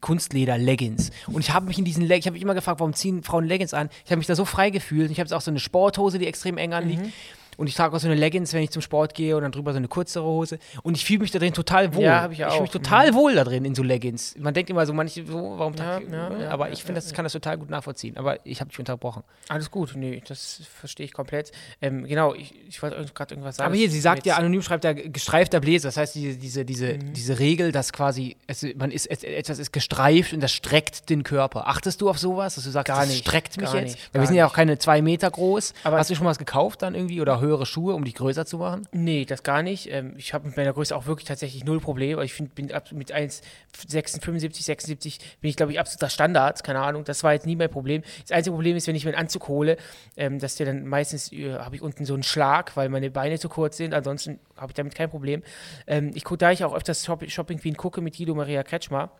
[0.01, 1.11] Kunstleder-Leggings.
[1.27, 3.45] Und ich habe mich in diesen Leggings, ich habe mich immer gefragt, warum ziehen Frauen
[3.45, 3.89] Leggings an?
[4.05, 5.05] Ich habe mich da so frei gefühlt.
[5.07, 7.03] Und ich habe jetzt auch so eine Sporthose, die extrem eng anliegt.
[7.03, 7.13] Mhm.
[7.59, 9.73] Und ich trage auch so eine Leggings, wenn ich zum Sport gehe und dann drüber
[9.73, 10.59] so eine kürzere Hose.
[10.81, 12.03] Und ich fühle mich da drin total wohl.
[12.03, 12.61] Ja, hab ich ja fühle auch.
[12.61, 14.35] mich total wohl da drin in so Leggings.
[14.39, 16.49] Man denkt immer so, manche, so, warum Ja, ich, ja, ne?
[16.49, 18.15] Aber ich finde, das kann das total gut nachvollziehen.
[18.17, 19.23] Aber ich habe dich unterbrochen.
[19.49, 21.51] Alles gut, nee, das verstehe ich komplett.
[21.81, 23.67] Ähm, genau, ich, ich wollte gerade irgendwas sagen.
[23.67, 25.89] Aber hier, sie sagt ja, anonym schreibt ja gestreifter Bläser.
[25.89, 27.13] Das heißt, diese, diese, diese, Mhm.
[27.13, 31.23] diese Regel, dass quasi es, man ist, es, etwas ist gestreift und das streckt den
[31.23, 31.67] Körper.
[31.67, 33.95] Achtest du auf sowas, dass du sagst, Gar das nicht, streckt mich gar jetzt?
[33.95, 35.73] nicht, Weil wir sind ja auch keine zwei Meter groß.
[35.83, 38.45] Aber- Hast du schon mal was gekauft dann irgendwie oder höhere Schuhe, um dich größer
[38.45, 38.87] zu machen?
[38.91, 39.91] Nee, das gar nicht.
[39.91, 42.17] Ähm, ich habe mit meiner Größe auch wirklich tatsächlich null Problem.
[42.17, 46.63] weil Ich find, bin ab- mit 1,75, 76 bin ich, glaube ich, absoluter Standard.
[46.63, 48.03] Keine Ahnung, das war jetzt nie mein Problem.
[48.21, 49.77] Das einzige Problem ist, wenn ich mir einen Anzug hole,
[50.17, 53.39] ähm, dass der dann meistens, äh, habe ich unten so einen Schlag, weil meine Beine
[53.39, 53.93] zu kurz sind.
[53.93, 55.43] Ansonsten habe ich damit kein Problem.
[55.87, 59.11] Ähm, ich gucke, da ich auch öfters Shop Shopping Queen gucke mit Guido Maria Kretschmer,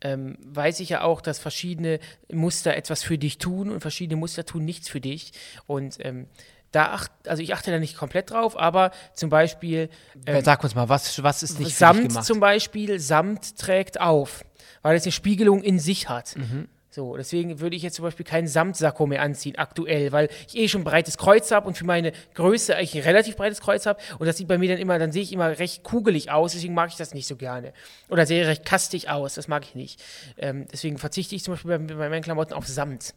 [0.00, 1.98] ähm, weiß ich ja auch, dass verschiedene
[2.32, 5.32] Muster etwas für dich tun und verschiedene Muster tun nichts für dich.
[5.66, 6.28] Und ähm,
[6.72, 9.88] da acht, also ich achte da nicht komplett drauf, aber zum Beispiel
[10.26, 12.24] ähm, Sag uns mal, was, was ist nicht Samt gemacht?
[12.24, 14.44] zum Beispiel, Samt trägt auf,
[14.82, 16.36] weil es eine Spiegelung in sich hat.
[16.36, 16.68] Mhm.
[16.90, 20.68] So, deswegen würde ich jetzt zum Beispiel keinen Samtsakko mehr anziehen, aktuell, weil ich eh
[20.68, 24.00] schon ein breites Kreuz habe und für meine Größe eigentlich ein relativ breites Kreuz habe.
[24.18, 26.74] Und das sieht bei mir dann immer, dann sehe ich immer recht kugelig aus, deswegen
[26.74, 27.72] mag ich das nicht so gerne.
[28.08, 30.02] Oder sehe recht kastig aus, das mag ich nicht.
[30.38, 33.14] Ähm, deswegen verzichte ich zum Beispiel bei, bei meinen Klamotten auf Samt.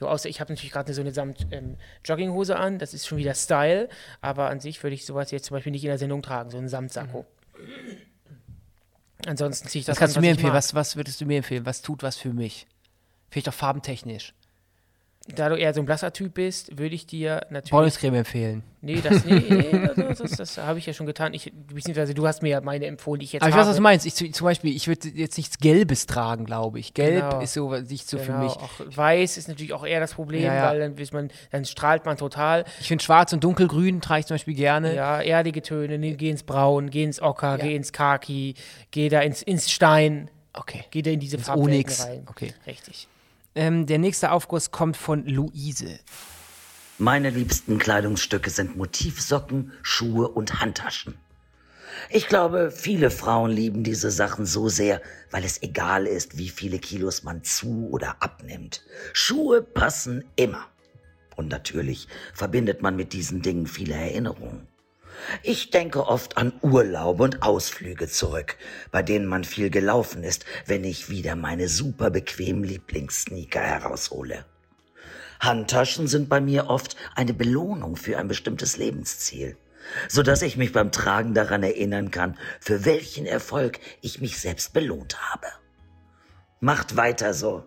[0.00, 3.90] So, außer ich habe natürlich gerade so eine Samt-Jogginghose an, das ist schon wieder Style,
[4.22, 6.56] aber an sich würde ich sowas jetzt zum Beispiel nicht in der Sendung tragen, so
[6.56, 7.26] einen Samtsakko.
[9.26, 10.54] Ansonsten ziehe ich das was kannst du an, mir ich empfehlen?
[10.54, 11.66] Was, was würdest du mir empfehlen?
[11.66, 12.66] Was tut was für mich?
[13.28, 14.32] Vielleicht auch farbentechnisch.
[15.34, 17.70] Da du eher so ein blasser Typ bist, würde ich dir natürlich.
[17.70, 18.62] Bräunungscreme empfehlen.
[18.82, 21.34] Nee, das, nee, nee, das, das, das habe ich ja schon getan.
[21.34, 23.62] Ich, beziehungsweise du hast mir ja meine empfohlen, die ich jetzt Aber ich habe.
[23.64, 24.06] weiß, was du meinst.
[24.06, 26.94] Ich, zu- zum Beispiel, ich würde jetzt nichts Gelbes tragen, glaube ich.
[26.94, 27.40] Gelb Genau.
[27.42, 28.52] ist so nicht so für Genau, mich.
[28.52, 30.64] Auch weiß ist natürlich auch eher das Problem, Ja, ja.
[30.70, 32.64] weil dann, man, dann strahlt man total.
[32.80, 34.94] Ich finde Schwarz und Dunkelgrün trage ich zum Beispiel gerne.
[34.94, 37.64] Ja, erdige Töne, nee, geh ins Braun, geh ins Ocker, Ja.
[37.64, 38.54] geh ins Khaki,
[38.92, 40.84] geh da ins, ins Stein, Okay.
[40.90, 42.06] geh da in diese Onyx.
[42.06, 42.26] rein.
[42.30, 42.54] Okay.
[42.66, 43.08] Richtig.
[43.54, 45.98] Ähm, der nächste Aufguss kommt von Luise.
[46.98, 51.14] Meine liebsten Kleidungsstücke sind Motivsocken, Schuhe und Handtaschen.
[52.08, 56.78] Ich glaube, viele Frauen lieben diese Sachen so sehr, weil es egal ist, wie viele
[56.78, 58.82] Kilos man zu oder abnimmt.
[59.12, 60.66] Schuhe passen immer.
[61.36, 64.69] Und natürlich verbindet man mit diesen Dingen viele Erinnerungen.
[65.42, 68.56] Ich denke oft an Urlaube und Ausflüge zurück,
[68.90, 74.44] bei denen man viel gelaufen ist, wenn ich wieder meine super bequemen Lieblingssneaker heraushole.
[75.40, 79.56] Handtaschen sind bei mir oft eine Belohnung für ein bestimmtes Lebensziel,
[80.08, 84.72] so dass ich mich beim Tragen daran erinnern kann, für welchen Erfolg ich mich selbst
[84.72, 85.46] belohnt habe.
[86.60, 87.64] Macht weiter so.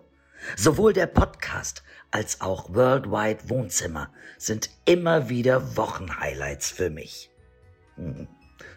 [0.56, 7.33] Sowohl der Podcast als auch Worldwide Wohnzimmer sind immer wieder Wochenhighlights für mich.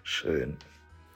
[0.03, 0.57] Schön.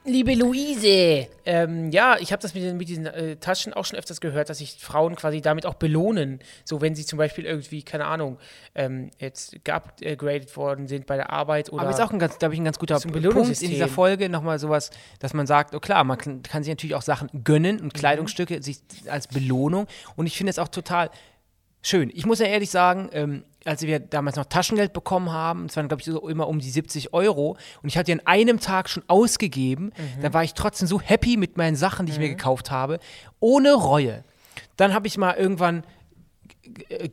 [0.04, 1.28] Liebe Luise!
[1.46, 4.50] Ähm, ja, ich habe das mit, den- mit diesen äh, Taschen auch schon öfters gehört,
[4.50, 6.40] dass sich Frauen quasi damit auch belohnen.
[6.64, 8.38] So, wenn sie zum Beispiel irgendwie, keine Ahnung,
[8.74, 11.82] ähm, jetzt geupgradet worden sind bei der Arbeit oder.
[11.82, 14.58] Aber ist auch ein ganz, glaube ich, ein ganz guter Punkt in dieser Folge nochmal
[14.58, 14.90] sowas,
[15.20, 17.82] dass man sagt, oh klar, man kann, kann sich natürlich auch Sachen gönnen Mhm.
[17.82, 18.78] und Kleidungsstücke sich
[19.08, 19.86] als Belohnung.
[20.16, 21.10] Und ich finde es auch total
[21.80, 22.10] schön.
[22.12, 25.88] Ich muss ja ehrlich sagen, ähm, als wir damals noch Taschengeld bekommen haben, es waren,
[25.88, 28.88] glaube ich, so immer um die 70 Euro und ich hatte die an einem Tag
[28.88, 30.22] schon ausgegeben, Mhm.
[30.22, 32.98] da war ich trotzdem so happy mit meinen Sachen, die ich mir gekauft habe,
[33.40, 34.24] ohne Reue.
[34.76, 35.84] Dann habe ich mal irgendwann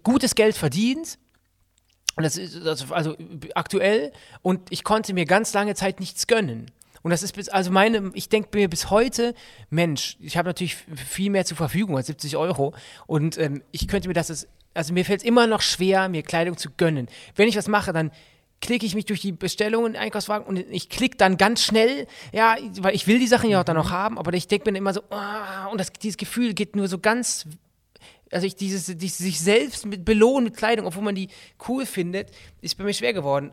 [0.03, 1.17] gutes Geld verdient
[2.15, 3.15] und das ist das, also
[3.55, 6.71] aktuell und ich konnte mir ganz lange Zeit nichts gönnen.
[7.01, 9.33] Und das ist bis, also meine, ich denke mir bis heute,
[9.69, 12.73] Mensch, ich habe natürlich viel mehr zur Verfügung als 70 Euro
[13.07, 16.57] und ähm, ich könnte mir das, also mir fällt es immer noch schwer, mir Kleidung
[16.57, 17.07] zu gönnen.
[17.35, 18.11] Wenn ich was mache, dann
[18.61, 22.93] klicke ich mich durch die Bestellungen, Einkaufswagen und ich klicke dann ganz schnell, ja, weil
[22.93, 25.01] ich will die Sachen ja auch dann noch haben, aber ich denke mir immer so,
[25.11, 27.45] ah, und das, dieses Gefühl geht nur so ganz
[28.31, 31.29] also ich dieses, dieses sich selbst mit belohnen mit Kleidung, obwohl man die
[31.67, 32.29] cool findet,
[32.61, 33.51] ist bei mir schwer geworden.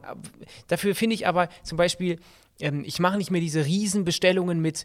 [0.66, 2.18] Dafür finde ich aber zum Beispiel,
[2.60, 4.84] ähm, ich mache nicht mehr diese Riesenbestellungen mit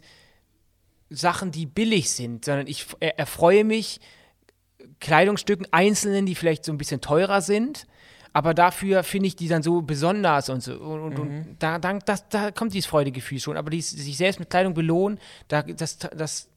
[1.10, 4.00] Sachen, die billig sind, sondern ich er- erfreue mich
[5.00, 7.86] Kleidungsstücken, einzelnen, die vielleicht so ein bisschen teurer sind.
[8.34, 10.72] Aber dafür finde ich die dann so besonders und so.
[10.74, 13.56] Und, und, und da, da, das, da kommt dieses Freudegefühl schon.
[13.58, 15.18] Aber dies, sich selbst mit Kleidung belohnen,
[15.48, 16.48] da, das, das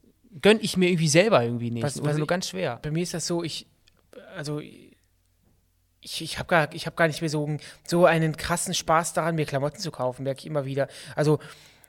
[0.42, 1.84] gönne ich mir irgendwie selber irgendwie nicht.
[1.84, 2.80] Was- was nur ich- ganz schwer.
[2.82, 3.68] Bei mir ist das so, ich,
[4.38, 4.60] also
[6.02, 9.14] ich, ich habe gar, ich hab gar nicht mehr so, einen- so einen krassen Spaß
[9.14, 10.88] daran, mir Klamotten zu kaufen, merke ich immer wieder.
[11.16, 11.40] Also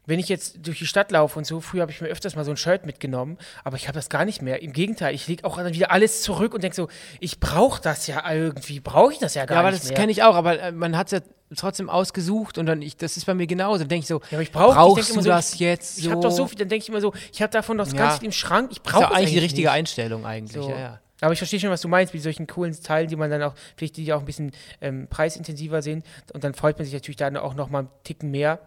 [0.07, 2.45] wenn ich jetzt durch die Stadt laufe und so, früher habe ich mir öfters mal
[2.45, 4.63] so ein Shirt mitgenommen, aber ich habe das gar nicht mehr.
[4.63, 6.89] Im Gegenteil, ich lege auch dann wieder alles zurück und denke so,
[7.21, 9.99] ich brauche das ja irgendwie, brauche ich das ja gar Ja, aber nicht das mehr.
[9.99, 11.21] kenne ich auch, aber äh, man hat es ja
[11.57, 13.79] trotzdem ausgesucht und dann, ich, das ist bei mir genauso.
[13.81, 15.61] Dann denke ich so, Ja, aber ich brauch- ich brauchst denk du so, das ich-
[15.61, 15.99] jetzt?
[15.99, 16.11] Ich so?
[16.13, 17.93] habe doch so viel, dann denke ich immer so, ich habe davon doch Ja.
[17.93, 19.75] ganz viel im Schrank, ich ist brauche ja eigentlich die richtige nicht.
[19.75, 20.63] Einstellung eigentlich.
[20.63, 20.71] So.
[20.71, 21.01] Ja, ja.
[21.23, 23.55] Aber ich verstehe schon, was du meinst, mit solchen coolen Teilen, die man dann auch,
[23.77, 24.53] vielleicht die, die auch ein bisschen
[24.83, 26.05] ähm, preisintensiver sind.
[26.35, 28.59] Und dann freut man sich natürlich dann auch noch mal einen Ticken mehr.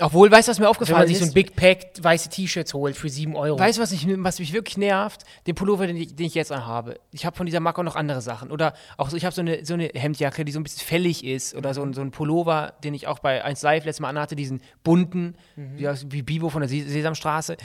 [0.00, 1.22] Obwohl, weißt du, was mir Wenn aufgefallen man sich ist?
[1.22, 3.56] so ein Big Pack weiße T-Shirts holt für 7 Euro.
[3.58, 5.22] Weißt du, was, ich, was mich wirklich nervt?
[5.46, 6.98] Den Pullover, den ich, den ich jetzt anhabe.
[7.12, 8.50] Ich habe von dieser Marke auch noch andere Sachen.
[8.50, 11.24] Oder auch so, ich habe so eine, so eine Hemdjacke, die so ein bisschen fällig
[11.24, 11.54] ist.
[11.54, 14.34] Oder so, ein- so ein Pullover, den ich auch bei 1 Live letztes Mal anhatte,
[14.34, 17.56] diesen bunten, wie, aus- wie Bibo von der Se Sesamstraße.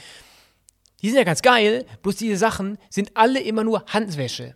[1.02, 4.56] Die sind ja ganz geil, bloß diese Sachen sind alle immer nur Handwäsche.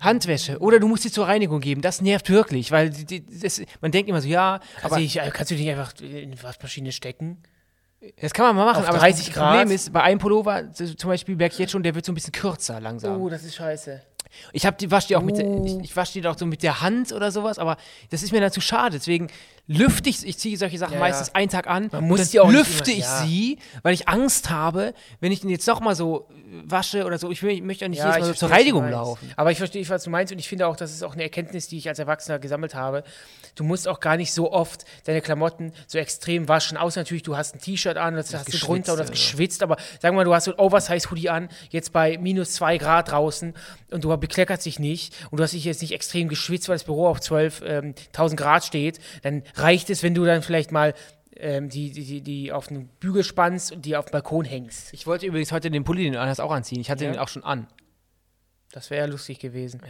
[0.00, 0.58] Handwäsche.
[0.58, 1.80] Oder du musst sie zur Reinigung geben.
[1.82, 5.18] Das nervt wirklich, weil die, die, das, man denkt immer so, ja, also aber ich,
[5.18, 7.42] äh, kannst du die nicht einfach in die Waschmaschine stecken?
[8.20, 8.84] das kann man mal machen.
[8.86, 11.94] Aber 30 das Problem ist, bei einem Pullover zum Beispiel merke ich jetzt schon, der
[11.94, 13.20] wird so ein bisschen kürzer langsam.
[13.20, 14.00] Oh, das ist scheiße.
[14.52, 15.66] Ich habe die wasche die auch mit der, Uh.
[15.66, 17.76] ich, ich wasche die auch so mit der Hand oder sowas, aber
[18.10, 18.96] das ist mir dann zu schade.
[18.96, 19.26] Deswegen
[19.70, 21.34] lüfte ich, ich ziehe solche Sachen Ja, meistens ja.
[21.34, 23.22] einen Tag an Man muss dann die auch nicht lüfte ich ja.
[23.24, 27.18] sie, weil ich Angst habe, wenn ich den jetzt doch mal so äh, wasche oder
[27.18, 27.30] so.
[27.30, 29.30] Ich, will, ich möchte auch nicht Ja, jedes Mal so zur Reinigung laufen.
[29.36, 31.68] Aber ich verstehe, was du meinst und ich finde auch, das ist auch eine Erkenntnis,
[31.68, 33.04] die ich als Erwachsener gesammelt habe.
[33.54, 37.36] Du musst auch gar nicht so oft deine Klamotten so extrem waschen, außer natürlich, du
[37.36, 39.14] hast ein T-Shirt an, das hast du drunter oder das ja.
[39.14, 42.76] geschwitzt, aber sagen wir mal, du hast so ein Oversize-Hoodie an, jetzt bei minus zwei
[42.76, 43.54] Grad draußen
[43.92, 46.84] und du bekleckert sich nicht und du hast dich jetzt nicht extrem geschwitzt, weil das
[46.84, 50.94] Büro auf 12.000 ähm, 1000 Grad steht, dann reicht es, wenn du dann vielleicht mal
[51.36, 54.92] ähm, die, die, die, auf einen Bügel spannst und die auf den Balkon hängst.
[54.92, 56.80] Ich wollte übrigens heute den Pulli, den du anhast, auch anziehen.
[56.80, 57.12] Ich hatte Ja.
[57.12, 57.66] den auch schon an.
[58.72, 59.80] Das wäre ja lustig gewesen.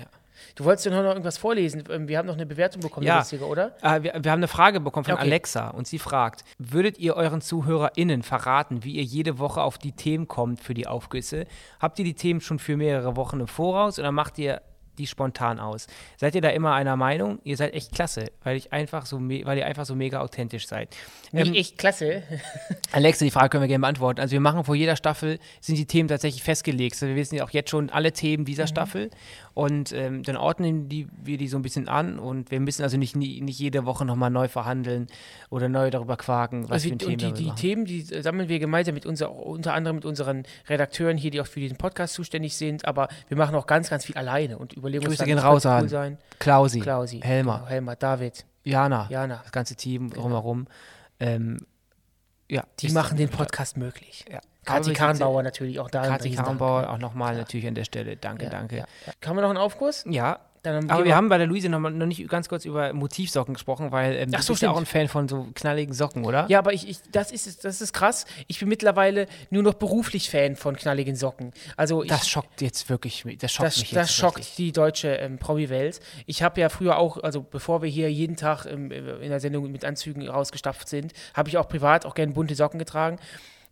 [0.55, 1.85] Du wolltest ja noch irgendwas vorlesen.
[1.91, 3.19] Ähm, Wir haben noch eine Bewertung bekommen, Ja.
[3.19, 3.77] lustige, oder?
[3.83, 5.23] Äh, wir, wir haben eine Frage bekommen von Okay.
[5.25, 9.93] Alexa und sie fragt: Würdet ihr euren ZuhörerInnen verraten, wie ihr jede Woche auf die
[9.93, 11.45] Themen kommt für die Aufgüsse?
[11.79, 14.63] Habt ihr die Themen schon für mehrere Wochen im Voraus oder macht ihr
[14.99, 15.87] die spontan aus?
[16.17, 17.39] Seid ihr da immer einer Meinung?
[17.45, 20.95] Ihr seid echt klasse, weil, ich einfach so weil ihr einfach so mega authentisch seid.
[21.33, 22.23] Nee, Ähm, echt klasse.
[22.93, 24.21] Alexa, die Frage können wir gerne beantworten.
[24.21, 26.95] Also wir machen vor jeder Staffel, sind die Themen tatsächlich festgelegt.
[26.95, 29.11] Also wir wissen ja auch jetzt schon alle Themen dieser Staffel
[29.55, 32.97] und ähm, dann ordnen die, wir die so ein bisschen an und wir müssen also
[32.97, 35.07] nicht, nie, nicht jede Woche nochmal neu verhandeln
[35.51, 37.57] oder neu darüber quaken, was Also für ein die, Thema die, die machen.
[37.57, 41.47] Themen, die sammeln wir gemeinsam mit unser, unter anderem mit unseren Redakteuren hier, die auch
[41.47, 45.05] für diesen Podcast zuständig sind, aber wir machen auch ganz, ganz viel alleine und überlegen
[45.05, 46.19] uns Grüße gehen das raus könnte an cool sein.
[46.39, 49.41] Klausi, Klausi, Helmer, genau, Helmer, David, Jana, Jana.
[49.43, 50.67] das ganze Team drumherum.
[51.19, 51.59] Ähm,
[52.49, 54.25] ja, Die machen den Podcast möglich.
[54.31, 54.41] Ja.
[54.71, 56.07] Kathi Karrenbauer natürlich auch da.
[56.07, 56.31] Kathi.
[56.35, 58.17] Karrenbauer auch nochmal natürlich an der Stelle.
[58.17, 58.77] Danke, Ja, danke.
[58.79, 58.85] Ja.
[59.27, 60.05] Haben wir noch einen Aufguss?
[60.09, 60.39] ja
[60.89, 63.93] Aber wir haben bei der Luise noch, mal- noch nicht ganz kurz über Motivsocken gesprochen,
[63.93, 64.85] weil ähm, Ach du so, bist ja auch ein.
[64.85, 66.45] Fan von so knalligen Socken, oder?
[66.51, 68.27] Ja, aber ich, ich, das, ist, das ist krass.
[68.47, 71.53] Ich bin mittlerweile nur noch beruflich Fan von knalligen Socken.
[71.79, 74.57] Also ich, Das schockt jetzt wirklich, mich- das schockt das, mich das jetzt schockt richtig.
[74.57, 76.01] die deutsche ähm, Promi-Welt.
[76.27, 79.71] Ich habe ja früher auch, also bevor wir hier jeden Tag ähm, in der Sendung
[79.73, 83.19] mit Anzügen rausgestapft sind, habe ich auch privat auch gerne bunte Socken getragen.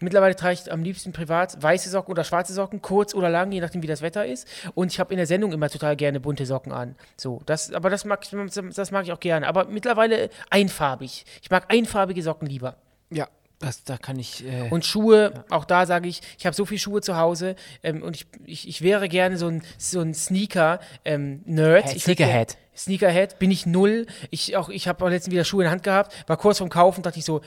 [0.01, 3.61] Mittlerweile trage ich am liebsten privat weiße Socken oder schwarze Socken, kurz oder lang, je
[3.61, 4.47] nachdem wie das Wetter ist.
[4.75, 6.95] Und ich habe in der Sendung immer total gerne bunte Socken an.
[7.17, 9.49] So, das, aber das mag, ich- das mag ich auch gerne.
[9.49, 11.25] Aber mittlerweile einfarbig.
[11.43, 12.77] Ich mag einfarbige Socken lieber.
[13.11, 13.27] Ja,
[13.59, 14.47] das, da kann ich.
[14.47, 18.03] Äh, Und Schuhe, auch da sage ich, ich habe so viele Schuhe zu Hause ähm,
[18.05, 21.85] und ich, ich, ich wäre gerne so ein, so ein Sneaker-Nerd.
[21.87, 22.57] Hey, ich würd Sneakerhead.
[22.77, 24.07] Sneakerhead bin ich null.
[24.31, 26.71] Ich, auch, ich habe auch letztens wieder Schuhe in der Hand gehabt, war kurz vorm
[26.71, 27.41] Kaufen, dachte ich so,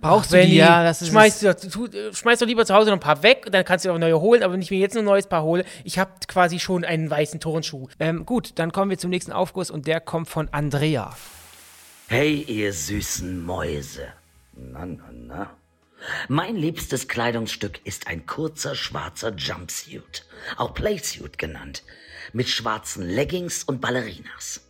[0.00, 0.56] Brauchst ach, du die?
[0.56, 3.22] Ja, das ist schmeiß, doch, tu, äh, schmeiß doch lieber zu Hause noch ein paar
[3.22, 5.06] weg und dann kannst du auch neue holen, aber wenn ich mir jetzt noch ein
[5.06, 7.88] neues Paar hole, ich habe quasi schon einen weißen Turnschuh.
[7.98, 11.16] ähm, gut, dann kommen wir zum nächsten Aufguss und der kommt von Andrea.
[12.06, 14.06] Hey, ihr süßen Mäuse.
[14.54, 15.50] Na, na, na.
[16.28, 20.24] Mein liebstes Kleidungsstück ist ein kurzer schwarzer Jumpsuit,
[20.56, 21.82] auch Playsuit genannt,
[22.32, 24.60] mit schwarzen Leggings und Ballerinas.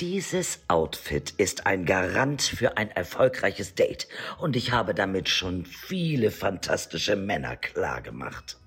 [0.00, 6.30] Dieses Outfit ist ein Garant für ein erfolgreiches Date und ich habe damit schon viele
[6.30, 8.58] fantastische Männer klargemacht.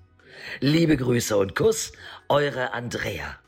[0.58, 1.92] Liebe Grüße und Kuss,
[2.28, 3.38] eure Andrea.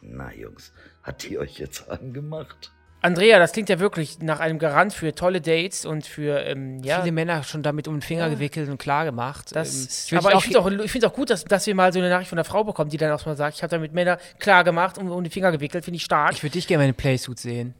[0.00, 2.70] Na Jungs, hat die euch jetzt angemacht?
[3.02, 7.00] Andrea, das klingt ja wirklich nach einem Garant für tolle Dates und für, ähm, ja,
[7.00, 9.54] Viele Männer schon damit um den Finger gewickelt und klar gemacht.
[9.54, 11.98] Das, Ähm, aber ich finde auch, ich find's auch gut, dass, dass wir mal so
[11.98, 14.18] eine Nachricht von einer Frau bekommen, die dann auch mal sagt, ich habe damit Männer
[14.38, 16.32] klar gemacht und um die Finger gewickelt, finde ich stark.
[16.32, 17.74] Ich würde dich gerne mal in Playsuit sehen.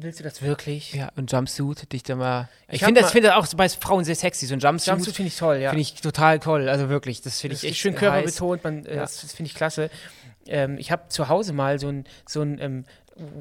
[0.00, 0.94] Willst du das wirklich?
[0.94, 2.48] Ja, ein Jumpsuit, dich da mal.
[2.68, 4.46] Ich, Ich finde das, finde das auch bei Frauen sehr sexy.
[4.46, 5.70] So ein Jumpsuit, Jumpsuit finde ich toll, ja.
[5.70, 6.68] finde ich total toll.
[6.68, 9.00] Also wirklich, das finde ich echt schön körperbetont, man, äh, Ja.
[9.00, 9.90] das, das finde ich klasse.
[10.46, 12.84] Ähm, ich habe zu Hause mal so ein, so ein ähm,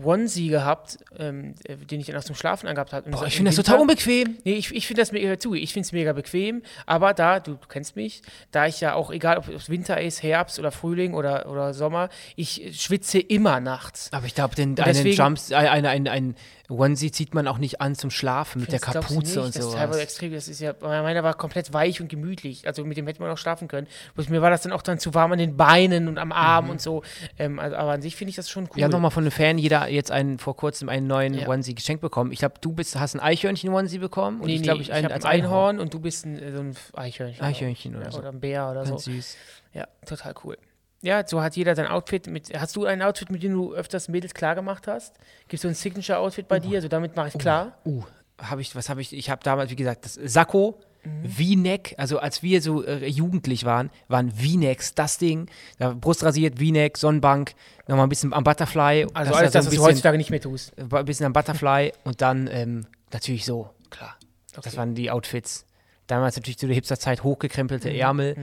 [0.04, 3.10] Onesie gehabt, ähm, äh, den ich dann auch zum Schlafen angehabt habe.
[3.10, 4.38] Boah, ich finde das total unbequem.
[4.44, 5.54] Nee, ich, ich finde das mega zu.
[5.54, 8.22] Ich finde es mega bequem, aber da, du, du kennst mich,
[8.52, 12.10] da ich ja auch, egal ob es Winter ist, Herbst oder Frühling oder, oder Sommer,
[12.36, 14.10] ich schwitze immer nachts.
[14.12, 16.36] Aber ich glaube, den einen deswegen- Jumps, äh, ein, ein, ein
[16.70, 19.66] Onesie zieht man auch nicht an zum Schlafen mit der Das du Kapuze und Das
[19.66, 22.68] ist teilweise extrem, das ist ja, meiner war komplett weich und gemütlich.
[22.68, 23.88] Also mit dem hätte man auch schlafen können.
[24.16, 26.70] Bloß mir war das dann auch dann zu warm an den Beinen und am Arm
[26.70, 27.04] und so.
[27.40, 28.76] Ähm, also, aber an sich finde ich das schon cool.
[28.76, 31.48] Wir haben nochmal von einem Fan jeder jetzt einen, vor kurzem einen neuen Ja.
[31.48, 32.32] Onesie geschenkt bekommen.
[32.32, 34.94] Ich glaube, du bist, hast ein Eichhörnchen-Onesie bekommen und nee, ich nee, glaube, ich, ich,
[34.94, 37.44] einen habe als ein Einhorn und du bist ein, äh, so ein Eichhörnchen.
[37.44, 38.20] Eichhörnchen oder ja, so.
[38.20, 39.12] Oder ein Bär oder Ganz so.
[39.12, 39.38] süß.
[39.74, 40.58] Ja, total cool.
[41.02, 42.28] Ja, so hat jeder sein Outfit.
[42.28, 45.16] Mit, hast du ein Outfit, mit dem du öfters Mädels klar gemacht hast?
[45.42, 46.78] Gibt es so ein Signature-Outfit bei dir?
[46.78, 47.78] Also damit mache ich klar.
[47.86, 48.04] Uh,
[48.42, 51.30] habe ich, was habe ich, ich habe damals, wie gesagt, das Sakko, Mhm.
[51.30, 55.48] V-Neck, also als wir so äh, jugendlich waren, waren V-Necks das Ding.
[55.78, 57.54] Da Brust rasiert, V-Neck, Sonnenbank,
[57.88, 59.08] nochmal ein bisschen am Butterfly.
[59.14, 60.74] Also ist alles das, was du heutzutage nicht mehr tust.
[60.78, 64.18] ein bisschen am Butterfly und dann ähm, natürlich so, klar.
[64.62, 65.66] Das waren die Outfits.
[66.08, 67.96] Damals natürlich zu der Hipsterzeit hochgekrempelte Mhm.
[67.96, 68.36] Ärmel.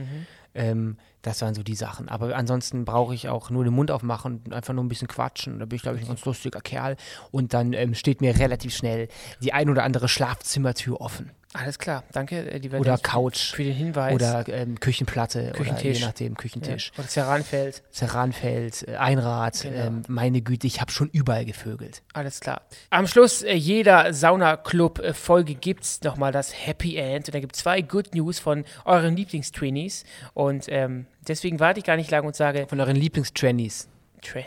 [0.55, 2.07] Ähm, das waren so die Sachen.
[2.07, 5.57] Aber ansonsten brauche ich auch nur den Mund aufmachen und einfach nur ein bisschen quatschen.
[5.59, 6.97] Da bin ich, glaube ich, ein ganz lustiger Kerl.
[7.31, 9.07] Und dann ähm, steht mir relativ schnell
[9.41, 11.31] die ein oder andere Schlafzimmertür offen.
[11.55, 13.53] Alles klar, danke, äh, lieber Oder Dennis, Couch.
[13.53, 14.13] für den Hinweis.
[14.13, 15.51] Oder ähm, Küchenplatte.
[15.51, 15.99] Oder Küchentisch.
[15.99, 16.37] je nachdem, ja.
[16.37, 16.91] Küchentisch.
[16.97, 17.81] Oder Ceranfeld.
[17.93, 19.61] Ceranfeld, äh, Einrad.
[19.61, 19.85] Genau.
[19.85, 22.03] Ähm, meine Güte, ich habe schon überall gevögelt.
[22.11, 22.63] Alles klar.
[22.89, 27.29] Am Schluss äh, jeder Sauna-Club-Folge gibt es nochmal das Happy End.
[27.29, 30.03] Und da gibt es zwei Good News von euren Lieblingstrainees.
[30.33, 33.87] Und ähm, deswegen warte ich gar nicht lange und sage, Von euren Lieblingstrennies.
[34.21, 34.41] Tra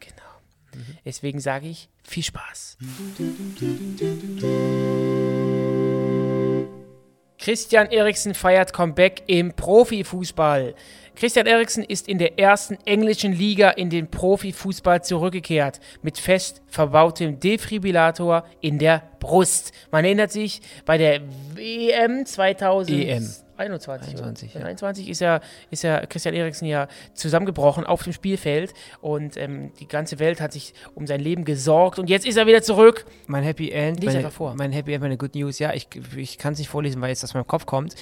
[0.00, 0.22] genau.
[1.04, 2.78] Deswegen sage ich, viel Spaß.
[7.48, 10.74] Christian Eriksen feiert Comeback im Profifußball.
[11.16, 17.40] Christian Eriksen ist in der ersten englischen Liga in den Profifußball zurückgekehrt, mit fest verbautem
[17.40, 19.72] Defibrillator in der Brust.
[19.90, 21.22] Man erinnert sich, bei der
[21.54, 22.90] WM 2000.
[22.90, 23.47] EM.
[23.58, 24.08] 21.
[24.10, 24.60] 21, ja.
[24.60, 25.40] 21 ist ja,
[25.70, 30.52] ist ja Christian Eriksen ja zusammengebrochen auf dem Spielfeld und ähm, die ganze Welt hat
[30.52, 33.04] sich um sein Leben gesorgt und jetzt ist er wieder zurück.
[33.26, 34.54] Mein Happy End, Lies meine, einfach vor.
[34.54, 37.24] mein Happy End, meine Good News, ja, ich, ich kann es nicht vorlesen, weil jetzt
[37.24, 37.94] aus meinem Kopf kommt,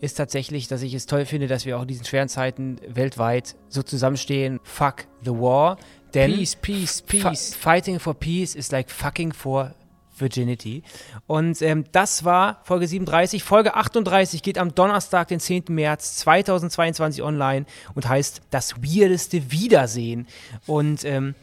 [0.00, 3.56] ist tatsächlich, dass ich es toll finde, dass wir auch in diesen schweren Zeiten weltweit
[3.68, 4.60] so zusammenstehen.
[4.62, 5.78] Fuck the war.
[6.14, 7.54] Denn Peace, peace, peace.
[7.54, 9.74] fighting for peace is like fucking for
[10.18, 10.82] Virginity.
[11.26, 13.42] Und ähm, das war Folge 37.
[13.42, 15.64] Folge 38 geht am Donnerstag, den 10.
[15.68, 20.26] März 2022 online und heißt Das weirdeste Wiedersehen.
[20.66, 21.34] Und ähm,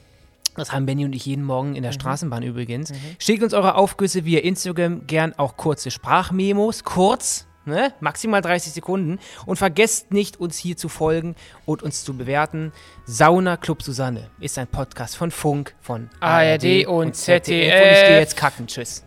[0.55, 2.93] das haben Benny und ich jeden Morgen in der Straßenbahn übrigens.
[3.17, 7.93] Schickt uns eure Aufgüsse via Instagram, gern auch kurze Sprachmemos, kurz, ne?
[7.99, 9.19] maximal 30 Sekunden.
[9.45, 11.35] Und vergesst nicht, uns hier zu folgen
[11.65, 12.71] und uns zu bewerten.
[13.05, 18.19] Sauna Club Susanne ist ein Podcast von Funk, von ARD und Und ich gehe ZDF.
[18.19, 18.67] jetzt kacken.
[18.67, 19.03] Tschüss.